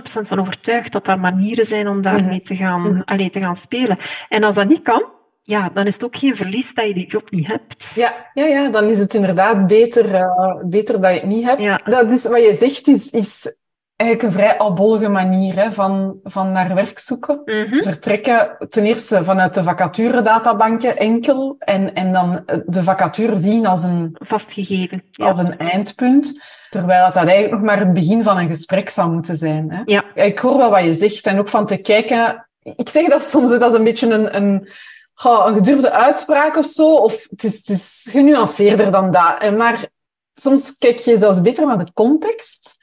van 0.03 0.41
overtuigd 0.41 0.93
dat 0.93 1.09
er 1.09 1.21
manieren 1.21 1.67
zijn 1.67 1.89
om 1.89 2.03
daarmee 2.03 2.39
mhm. 2.39 2.45
te, 2.45 2.57
gaan, 2.57 2.81
mm 2.81 3.01
allee, 3.05 3.31
te 3.31 3.41
gaan 3.41 3.57
spelen. 3.57 3.97
En 4.29 4.45
als 4.45 4.55
dat 4.55 4.69
niet 4.69 4.83
kan, 4.83 5.11
ja, 5.43 5.69
dan 5.69 5.87
is 5.87 5.95
het 5.95 6.05
ook 6.05 6.17
geen 6.17 6.37
verlies 6.37 6.75
dat 6.75 6.87
je 6.87 6.95
die 6.95 7.07
job 7.07 7.31
niet 7.31 7.47
hebt. 7.47 7.95
Ja, 7.95 8.31
ja, 8.35 8.45
ja 8.45 8.71
dan 8.71 8.85
is 8.85 8.99
het 8.99 9.15
inderdaad 9.15 9.67
beter, 9.67 10.15
uh, 10.15 10.57
beter 10.65 11.01
dat 11.01 11.15
je 11.15 11.21
het 11.21 11.29
niet 11.29 11.45
hebt. 11.45 11.63
Ja. 11.63 11.81
Dat 11.85 12.11
is 12.11 12.25
wat 12.25 12.43
je 12.43 12.57
zegt, 12.61 12.89
is, 12.89 13.11
is 13.11 13.57
eigenlijk 13.97 14.23
een 14.23 14.41
vrij 14.41 14.59
albollige 14.59 15.09
manier 15.09 15.55
hè, 15.55 15.73
van, 15.73 16.21
van 16.25 16.53
naar 16.53 16.75
werk 16.75 16.99
zoeken. 16.99 17.41
Mhm. 17.45 17.83
Vertrekken 17.83 18.57
ten 18.69 18.85
eerste 18.85 19.25
vanuit 19.25 19.55
de 19.55 19.63
vacaturedatabanken 19.63 20.99
enkel 20.99 21.57
en, 21.59 21.95
en 21.95 22.13
dan 22.13 22.43
de 22.67 22.85
vacature 22.85 23.39
zien 23.39 23.67
als 23.67 23.83
een 23.83 24.17
vastgegeven, 24.19 25.03
ja. 25.11 25.27
als 25.31 25.39
een 25.39 25.59
eindpunt. 25.59 26.41
Terwijl 26.69 27.05
dat, 27.05 27.13
dat 27.13 27.25
eigenlijk 27.25 27.53
nog 27.53 27.63
maar 27.63 27.79
het 27.79 27.93
begin 27.93 28.23
van 28.23 28.39
een 28.39 28.49
gesprek 28.49 28.91
zou 28.91 29.13
moeten 29.13 29.37
zijn. 29.37 29.71
Hè. 29.71 29.83
Ja. 29.85 30.05
Ik 30.15 30.39
hoor 30.39 30.57
wel 30.57 30.71
wat 30.71 30.85
je 30.85 30.95
zegt 30.95 31.27
en 31.27 31.39
ook 31.39 31.49
van 31.49 31.67
te 31.67 31.77
kijken. 31.77 32.49
Ik 32.63 32.89
zeg 32.89 33.09
dat 33.09 33.23
soms, 33.23 33.51
dat 33.59 33.73
is 33.73 33.79
een 33.79 33.85
beetje 33.85 34.11
een, 34.11 34.37
een, 34.37 34.69
een 35.15 35.55
gedurfde 35.55 35.91
uitspraak 35.91 36.57
of 36.57 36.67
zo. 36.67 36.95
Of 36.95 37.27
het 37.31 37.45
is, 37.45 37.57
het 37.57 37.69
is 37.69 38.07
genuanceerder 38.11 38.91
dan 38.91 39.11
dat. 39.11 39.57
Maar 39.57 39.89
soms 40.33 40.79
kijk 40.79 40.99
je 40.99 41.19
zelfs 41.19 41.41
beter 41.41 41.67
naar 41.67 41.85
de 41.85 41.93
context 41.93 42.81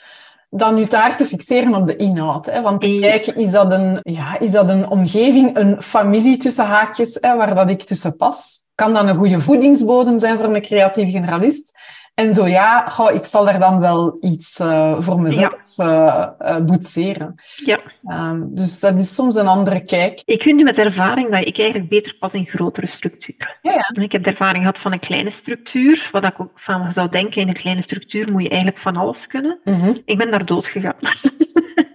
dan 0.50 0.76
nu 0.76 0.88
daar 0.88 1.18
te 1.18 1.26
fixeren 1.26 1.76
op 1.76 1.88
de 1.88 1.96
inhoud. 1.96 2.46
Hè? 2.46 2.62
Want 2.62 2.82
te 2.82 2.98
kijken, 3.00 3.36
is 3.36 3.52
dat, 3.52 3.72
een, 3.72 4.00
ja, 4.02 4.40
is 4.40 4.52
dat 4.52 4.70
een 4.70 4.90
omgeving, 4.90 5.58
een 5.58 5.82
familie 5.82 6.38
tussen 6.38 6.66
haakjes, 6.66 7.18
hè, 7.22 7.36
waar 7.36 7.56
dat 7.56 7.70
ik 7.70 7.84
tussen 7.84 8.16
pas? 8.16 8.60
Kan 8.76 8.94
dat 8.94 9.08
een 9.08 9.16
goede 9.16 9.42
voedingsbodem 9.42 10.20
zijn 10.20 10.38
voor 10.38 10.46
een 10.46 10.62
creatief 10.62 11.12
generalist? 11.12 11.72
En 12.20 12.34
zo 12.34 12.48
ja, 12.48 12.90
goh, 12.90 13.14
ik 13.14 13.26
zal 13.26 13.46
daar 13.46 13.60
dan 13.60 13.80
wel 13.80 14.18
iets 14.22 14.60
uh, 14.60 14.96
voor 15.00 15.22
mezelf 15.22 15.74
ja. 15.76 16.36
uh, 16.42 16.52
uh, 16.52 16.66
boetseren. 16.66 17.36
Ja. 17.56 17.80
Um, 18.08 18.56
dus 18.56 18.80
dat 18.80 18.96
is 18.96 19.16
soms 19.16 19.36
een 19.36 19.48
andere 19.48 19.84
kijk. 19.84 20.22
Ik 20.26 20.42
vind 20.42 20.56
nu 20.56 20.64
met 20.64 20.78
ervaring 20.78 21.30
dat 21.30 21.48
ik 21.48 21.60
eigenlijk 21.60 21.90
beter 21.90 22.16
pas 22.20 22.34
in 22.34 22.46
grotere 22.46 22.88
structuren. 22.88 23.58
Ja, 23.62 23.72
ja. 23.72 24.04
Ik 24.04 24.12
heb 24.12 24.24
de 24.24 24.30
ervaring 24.30 24.60
gehad 24.60 24.80
van 24.80 24.92
een 24.92 25.00
kleine 25.00 25.32
structuur. 25.32 26.10
Wat 26.12 26.26
ik 26.26 26.40
ook 26.40 26.52
van 26.56 26.92
zou 26.92 27.10
denken, 27.10 27.42
in 27.42 27.48
een 27.48 27.54
kleine 27.54 27.82
structuur 27.82 28.32
moet 28.32 28.42
je 28.42 28.50
eigenlijk 28.50 28.82
van 28.82 28.96
alles 28.96 29.28
kunnen. 29.28 29.60
Mm 29.64 29.74
-hmm. 29.74 30.02
Ik 30.06 30.18
ben 30.18 30.32
daar 30.32 30.46
dood 30.46 30.66
gegaan. 30.66 30.96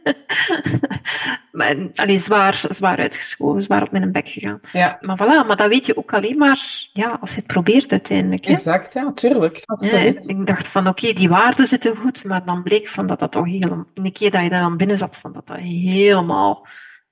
maar, 1.52 1.76
allee, 1.94 2.18
zwaar, 2.18 2.54
zwaar 2.68 2.98
uitgeschoven, 2.98 3.60
zwaar 3.60 3.82
op 3.82 3.90
mijn 3.90 4.12
bek 4.12 4.28
gegaan. 4.28 4.60
Ja. 4.72 4.98
Maar 5.00 5.18
voilà, 5.22 5.46
maar 5.46 5.56
dat 5.56 5.68
weet 5.68 5.86
je 5.86 5.96
ook 5.96 6.14
alleen 6.14 6.38
maar 6.38 6.58
ja, 6.92 7.18
als 7.20 7.30
je 7.30 7.36
het 7.36 7.46
probeert 7.46 7.92
uiteindelijk. 7.92 8.44
Hè? 8.44 8.54
Exact, 8.54 8.92
ja, 8.92 9.12
tuurlijk. 9.12 9.62
Absoluut. 9.64 10.24
Ja, 10.26 10.34
ik 10.34 10.46
dacht 10.46 10.68
van, 10.68 10.88
oké, 10.88 11.02
okay, 11.02 11.14
die 11.14 11.28
waarden 11.28 11.66
zitten 11.66 11.96
goed, 11.96 12.24
maar 12.24 12.44
dan 12.44 12.62
bleek 12.62 12.88
van 12.88 13.06
dat 13.06 13.18
dat 13.18 13.32
toch 13.32 13.46
helemaal... 13.46 13.84
Een 13.94 14.12
keer 14.12 14.30
dat 14.30 14.42
je 14.42 14.50
daar 14.50 14.60
dan 14.60 14.76
binnen 14.76 14.98
zat, 14.98 15.18
van 15.18 15.32
dat 15.32 15.46
dat 15.46 15.56
helemaal, 15.56 16.66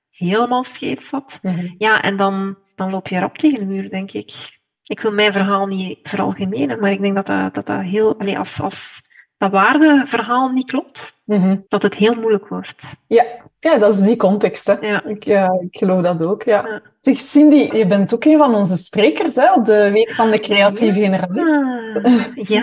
helemaal 0.09 0.63
scheef 0.63 1.01
zat. 1.01 1.39
Mm 1.41 1.53
-hmm. 1.53 1.75
Ja, 1.77 2.01
en 2.01 2.17
dan, 2.17 2.57
dan 2.75 2.91
loop 2.91 3.07
je 3.07 3.17
rap 3.17 3.37
tegen 3.37 3.59
de 3.59 3.65
muur, 3.65 3.89
denk 3.89 4.11
ik. 4.11 4.61
Ik 4.83 4.99
wil 4.99 5.13
mijn 5.13 5.33
verhaal 5.33 5.65
niet 5.65 5.99
veralgemenen, 6.01 6.79
maar 6.79 6.91
ik 6.91 7.01
denk 7.01 7.15
dat 7.15 7.25
dat, 7.25 7.55
dat, 7.55 7.67
dat 7.67 7.81
heel... 7.81 8.19
Allee, 8.19 8.37
als, 8.37 8.61
als 8.61 9.01
dat 9.37 9.51
waardeverhaal 9.51 10.49
niet 10.49 10.65
klopt, 10.65 11.22
mm 11.25 11.41
-hmm. 11.41 11.65
dat 11.67 11.83
het 11.83 11.95
heel 11.95 12.15
moeilijk 12.15 12.47
wordt. 12.47 13.03
Ja, 13.07 13.25
ja 13.59 13.77
dat 13.77 13.95
is 13.95 14.01
die 14.01 14.15
context. 14.15 14.67
Hè. 14.67 14.73
Ja. 14.81 15.03
Ik, 15.03 15.23
ja, 15.23 15.59
ik 15.69 15.77
geloof 15.77 16.01
dat 16.01 16.21
ook. 16.21 16.43
Ja. 16.43 16.61
Ja. 16.67 16.81
Zeg, 17.03 17.17
Cindy, 17.17 17.77
je 17.77 17.87
bent 17.87 18.13
ook 18.13 18.25
een 18.25 18.37
van 18.37 18.55
onze 18.55 18.77
sprekers 18.77 19.35
hè, 19.35 19.53
op 19.53 19.65
de 19.65 19.91
Week 19.91 20.13
van 20.13 20.31
de 20.31 20.39
Creatieve 20.39 20.99
Generalist. 20.99 22.05
Ah, 22.05 22.35
ja. 22.35 22.61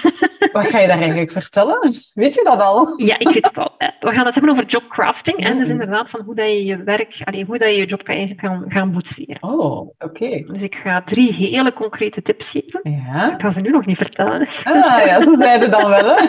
Wat 0.52 0.66
ga 0.66 0.78
je 0.78 0.86
daar 0.86 0.98
eigenlijk 0.98 1.32
vertellen? 1.32 1.94
Weet 2.14 2.34
je 2.34 2.40
dat 2.44 2.60
al? 2.60 2.92
Ja, 2.96 3.18
ik 3.18 3.28
weet 3.28 3.44
het 3.44 3.58
al. 3.58 3.74
We 4.00 4.12
gaan 4.12 4.24
het 4.24 4.34
hebben 4.34 4.52
over 4.52 4.64
jobcrafting. 4.64 5.36
En 5.36 5.58
dus 5.58 5.68
inderdaad 5.68 6.10
van 6.10 6.22
hoe 6.24 6.34
dat 6.34 6.46
je 6.46 6.64
je 6.64 6.82
werk, 6.82 7.20
allee, 7.24 7.44
hoe 7.44 7.58
dat 7.58 7.68
je 7.68 7.76
je 7.76 7.84
job 7.84 8.02
kan 8.02 8.14
eigenlijk 8.14 8.46
gaan, 8.46 8.64
gaan 8.68 8.92
boetseren. 8.92 9.36
Oh, 9.40 9.78
oké. 9.78 9.94
Okay. 9.98 10.44
Dus 10.52 10.62
ik 10.62 10.74
ga 10.74 11.02
drie 11.02 11.32
hele 11.32 11.72
concrete 11.72 12.22
tips 12.22 12.50
geven. 12.50 12.80
Ja. 12.82 13.32
Ik 13.32 13.40
ga 13.40 13.50
ze 13.50 13.60
nu 13.60 13.70
nog 13.70 13.86
niet 13.86 13.96
vertellen. 13.96 14.40
Ah 14.64 15.06
ja, 15.06 15.20
ze 15.20 15.36
zeiden 15.38 15.70
dan 15.70 15.88
wel, 15.88 16.16
hè? 16.16 16.26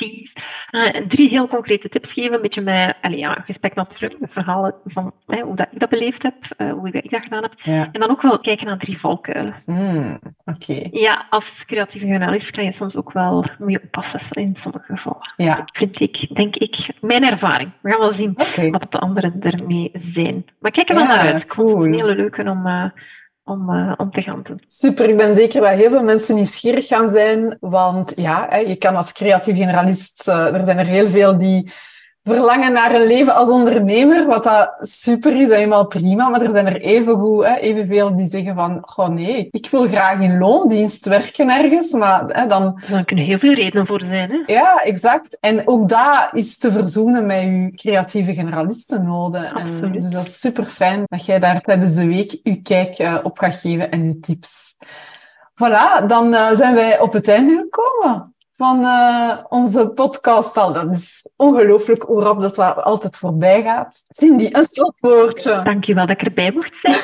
Uh, 0.70 0.88
drie 0.88 1.28
heel 1.28 1.48
concrete 1.48 1.88
tips 1.88 2.12
geven, 2.12 2.34
een 2.34 2.42
beetje 2.42 2.60
met 2.60 2.96
allee, 3.00 3.18
ja, 3.18 3.32
gesprek 3.32 3.74
naar 3.74 3.86
het 3.98 4.14
verhalen 4.20 4.74
van 4.84 5.12
hè, 5.26 5.40
hoe 5.40 5.56
dat 5.56 5.68
ik 5.70 5.80
dat 5.80 5.88
beleefd 5.88 6.22
heb, 6.22 6.34
uh, 6.58 6.72
hoe 6.72 6.90
ik 6.90 7.10
dat 7.10 7.22
gedaan 7.22 7.42
heb. 7.42 7.52
Ja. 7.56 7.88
En 7.92 8.00
dan 8.00 8.10
ook 8.10 8.22
wel 8.22 8.38
kijken 8.38 8.66
naar 8.66 8.78
drie 8.78 8.98
valkuilen. 8.98 9.54
Mm, 9.66 10.18
oké. 10.44 10.72
Okay. 10.72 10.88
Ja, 10.90 11.26
als 11.30 11.64
creatieve 11.66 12.06
journalist 12.06 12.50
kan 12.50 12.64
je 12.64 12.72
soms 12.72 12.96
ook 12.96 13.12
wel, 13.12 13.44
moet 13.58 13.72
je 13.72 13.82
oppassen 13.82 14.42
in 14.42 14.56
sommige 14.56 14.84
gevallen. 14.94 15.34
Ja. 15.36 15.68
Vind 15.72 16.00
ik, 16.00 16.34
denk 16.34 16.56
ik, 16.56 16.88
mijn 17.00 17.24
ervaring. 17.24 17.72
We 17.80 17.90
gaan 17.90 17.98
wel 17.98 18.12
zien 18.12 18.34
okay. 18.40 18.70
wat 18.70 18.92
de 18.92 18.98
anderen 18.98 19.40
ermee 19.40 19.90
zijn. 19.92 20.44
Maar 20.58 20.70
kijk 20.70 20.88
er 20.88 20.94
wel 20.94 21.04
Ja, 21.04 21.14
naar 21.14 21.26
uit. 21.26 21.42
Ik 21.42 21.54
vond 21.54 21.68
het 21.68 21.84
een 21.84 21.92
hele 21.92 22.14
leuke 22.14 22.50
om, 22.50 22.66
uh, 22.66 22.84
om, 23.44 23.70
uh, 23.70 23.92
om 23.96 24.10
te 24.10 24.22
gaan 24.22 24.42
doen. 24.42 24.62
Super, 24.68 25.08
ik 25.08 25.16
ben 25.16 25.34
zeker 25.34 25.60
dat 25.60 25.70
heel 25.70 25.90
veel 25.90 26.02
mensen 26.02 26.34
nieuwsgierig 26.34 26.86
gaan 26.86 27.10
zijn, 27.10 27.56
want 27.60 28.12
ja, 28.16 28.54
je 28.54 28.76
kan 28.76 28.96
als 28.96 29.12
creatief 29.12 29.56
generalist, 29.56 30.28
uh, 30.28 30.54
er 30.54 30.64
zijn 30.64 30.78
er 30.78 30.86
heel 30.86 31.08
veel 31.08 31.38
die 31.38 31.72
verlangen 32.24 32.72
naar 32.72 32.94
een 32.94 33.06
leven 33.06 33.34
als 33.34 33.48
ondernemer, 33.48 34.26
wat 34.26 34.44
dat 34.44 34.74
super 34.80 35.40
is, 35.40 35.48
helemaal 35.48 35.86
prima, 35.86 36.28
maar 36.28 36.42
er 36.42 36.52
zijn 36.52 36.66
er 36.66 36.80
evengoed, 36.80 37.44
hè, 37.44 37.54
evenveel 37.54 38.16
die 38.16 38.28
zeggen 38.28 38.54
van, 38.54 38.78
goh 38.80 39.08
nee, 39.08 39.48
ik 39.50 39.68
wil 39.70 39.88
graag 39.88 40.20
in 40.20 40.38
loondienst 40.38 41.06
werken 41.06 41.50
ergens, 41.50 41.92
maar 41.92 42.24
hè, 42.26 42.46
dan... 42.46 42.74
Dus 42.80 42.88
daar 42.88 43.04
kunnen 43.04 43.24
heel 43.24 43.38
veel 43.38 43.52
redenen 43.52 43.86
voor 43.86 44.02
zijn. 44.02 44.30
Hè? 44.30 44.52
Ja, 44.52 44.76
exact. 44.76 45.38
En 45.40 45.68
ook 45.68 45.88
dat 45.88 46.28
is 46.32 46.58
te 46.58 46.72
verzoenen 46.72 47.26
met 47.26 47.42
je 47.42 47.72
creatieve 47.74 48.34
generalistennoden. 48.34 49.52
Absoluut. 49.52 49.96
En 49.96 50.02
dus 50.02 50.12
dat 50.12 50.26
is 50.26 50.40
super 50.40 50.64
fijn 50.64 51.02
dat 51.04 51.26
jij 51.26 51.38
daar 51.38 51.60
tijdens 51.60 51.94
de 51.94 52.06
week 52.06 52.40
je 52.42 52.62
kijk 52.62 52.98
uh, 52.98 53.18
op 53.22 53.38
gaat 53.38 53.54
geven 53.54 53.90
en 53.90 54.06
je 54.06 54.20
tips. 54.20 54.74
Voilà, 55.54 56.06
dan 56.06 56.32
uh, 56.32 56.50
zijn 56.50 56.74
wij 56.74 57.00
op 57.00 57.12
het 57.12 57.28
einde 57.28 57.56
gekomen 57.56 58.31
van 58.62 58.84
uh, 58.84 59.38
onze 59.48 59.88
podcast 59.88 60.56
al. 60.56 60.72
Dat 60.72 60.92
is 60.92 61.26
ongelooflijk 61.36 62.02
hoe 62.02 62.22
rap 62.22 62.40
dat, 62.40 62.54
dat 62.54 62.82
altijd 62.82 63.16
voorbij 63.16 63.62
gaat. 63.62 64.04
Cindy, 64.08 64.48
een 64.52 64.66
slotwoordje. 64.70 65.60
Dankjewel 65.64 66.06
dat 66.06 66.20
ik 66.20 66.26
erbij 66.26 66.52
mocht 66.52 66.76
zijn. 66.76 67.00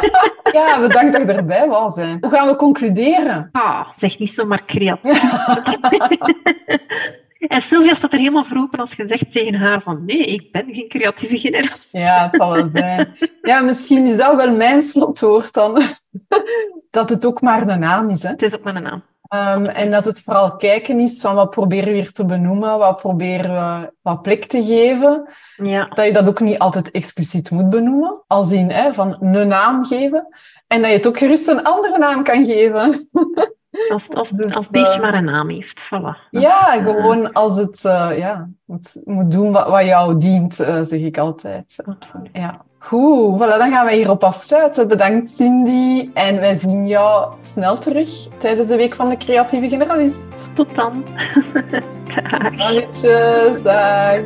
ja, 0.58 0.80
bedankt 0.80 1.12
dat 1.12 1.22
je 1.22 1.32
erbij 1.32 1.68
wou 1.68 1.92
zijn. 1.92 2.18
Hoe 2.20 2.30
gaan 2.30 2.46
we 2.46 2.56
concluderen? 2.56 3.48
Ah, 3.52 3.88
zeg 3.96 4.18
niet 4.18 4.30
zomaar 4.30 4.64
creatief. 4.64 5.22
en 7.54 7.62
Sylvia 7.62 7.94
staat 7.94 8.12
er 8.12 8.18
helemaal 8.18 8.44
voor 8.44 8.58
open 8.58 8.78
als 8.78 8.94
je 8.94 9.08
zegt 9.08 9.32
tegen 9.32 9.54
haar 9.54 9.82
van 9.82 10.04
nee, 10.04 10.24
ik 10.24 10.52
ben 10.52 10.74
geen 10.74 10.88
creatieve 10.88 11.38
generalist. 11.38 11.92
Ja, 11.92 12.28
het 12.30 12.36
zal 12.36 12.52
wel 12.52 12.68
zijn. 12.68 13.16
Ja, 13.42 13.60
misschien 13.60 14.06
is 14.06 14.16
dat 14.16 14.36
wel 14.36 14.56
mijn 14.56 14.82
slotwoord 14.82 15.52
dan. 15.52 15.82
dat 16.90 17.08
het 17.08 17.24
ook 17.24 17.40
maar 17.40 17.68
een 17.68 17.80
naam 17.80 18.10
is. 18.10 18.22
Hè? 18.22 18.28
Het 18.28 18.42
is 18.42 18.56
ook 18.56 18.64
maar 18.64 18.76
een 18.76 18.82
naam. 18.82 19.02
Ehm, 19.32 19.64
en 19.64 19.90
dat 19.90 20.04
het 20.04 20.20
vooral 20.20 20.56
kijken 20.56 21.00
is 21.00 21.20
van 21.20 21.34
wat 21.34 21.50
proberen 21.50 21.88
we 21.88 21.94
hier 21.94 22.12
te 22.12 22.24
benoemen, 22.24 22.78
wat 22.78 22.96
proberen 22.96 23.50
we 23.50 23.92
wat 24.02 24.22
plek 24.22 24.44
te 24.44 24.64
geven. 24.64 25.28
Ja. 25.56 25.80
Dat 25.94 26.06
je 26.06 26.12
dat 26.12 26.26
ook 26.26 26.40
niet 26.40 26.58
altijd 26.58 26.90
expliciet 26.90 27.50
moet 27.50 27.68
benoemen, 27.68 28.22
als 28.26 28.50
in 28.50 28.70
hè, 28.70 28.92
van 28.92 29.16
een 29.20 29.48
naam 29.48 29.84
geven. 29.84 30.26
En 30.66 30.80
dat 30.80 30.90
je 30.90 30.96
het 30.96 31.06
ook 31.06 31.18
gerust 31.18 31.48
een 31.48 31.64
andere 31.64 31.98
naam 31.98 32.22
kan 32.22 32.44
geven. 32.44 33.08
Als, 33.88 34.10
als, 34.10 34.30
dus, 34.38 34.54
als 34.54 34.66
het 34.66 34.74
beestje 34.74 35.00
maar 35.00 35.14
een 35.14 35.24
naam 35.24 35.48
heeft, 35.48 35.90
voilà. 35.94 36.28
Ja, 36.30 36.76
eh, 36.76 36.84
gewoon 36.84 37.32
als 37.32 37.56
het 37.56 37.84
uh, 37.84 38.18
ja, 38.18 38.48
moet, 38.64 39.00
moet 39.04 39.30
doen 39.30 39.52
wat, 39.52 39.68
wat 39.68 39.84
jou 39.84 40.18
dient, 40.18 40.54
zeg 40.54 41.00
ik 41.00 41.18
altijd. 41.18 41.76
Absoluut. 41.84 42.28
Ja. 42.32 42.64
Goed, 42.84 43.38
voilà, 43.38 43.58
dan 43.58 43.70
gaan 43.70 43.84
wij 43.84 43.96
hierop 43.96 44.24
afsluiten. 44.24 44.88
Bedankt 44.88 45.30
Cindy. 45.36 46.10
En 46.14 46.40
wij 46.40 46.54
zien 46.54 46.86
jou 46.86 47.32
snel 47.42 47.78
terug 47.78 48.08
tijdens 48.38 48.68
de 48.68 48.76
Week 48.76 48.94
van 48.94 49.08
de 49.08 49.16
Creatieve 49.16 49.68
Generalist. 49.68 50.24
Tot 50.54 50.74
dan. 50.74 51.04
dag. 52.14 52.56
Dankjes, 52.56 53.62
dag. 53.62 54.20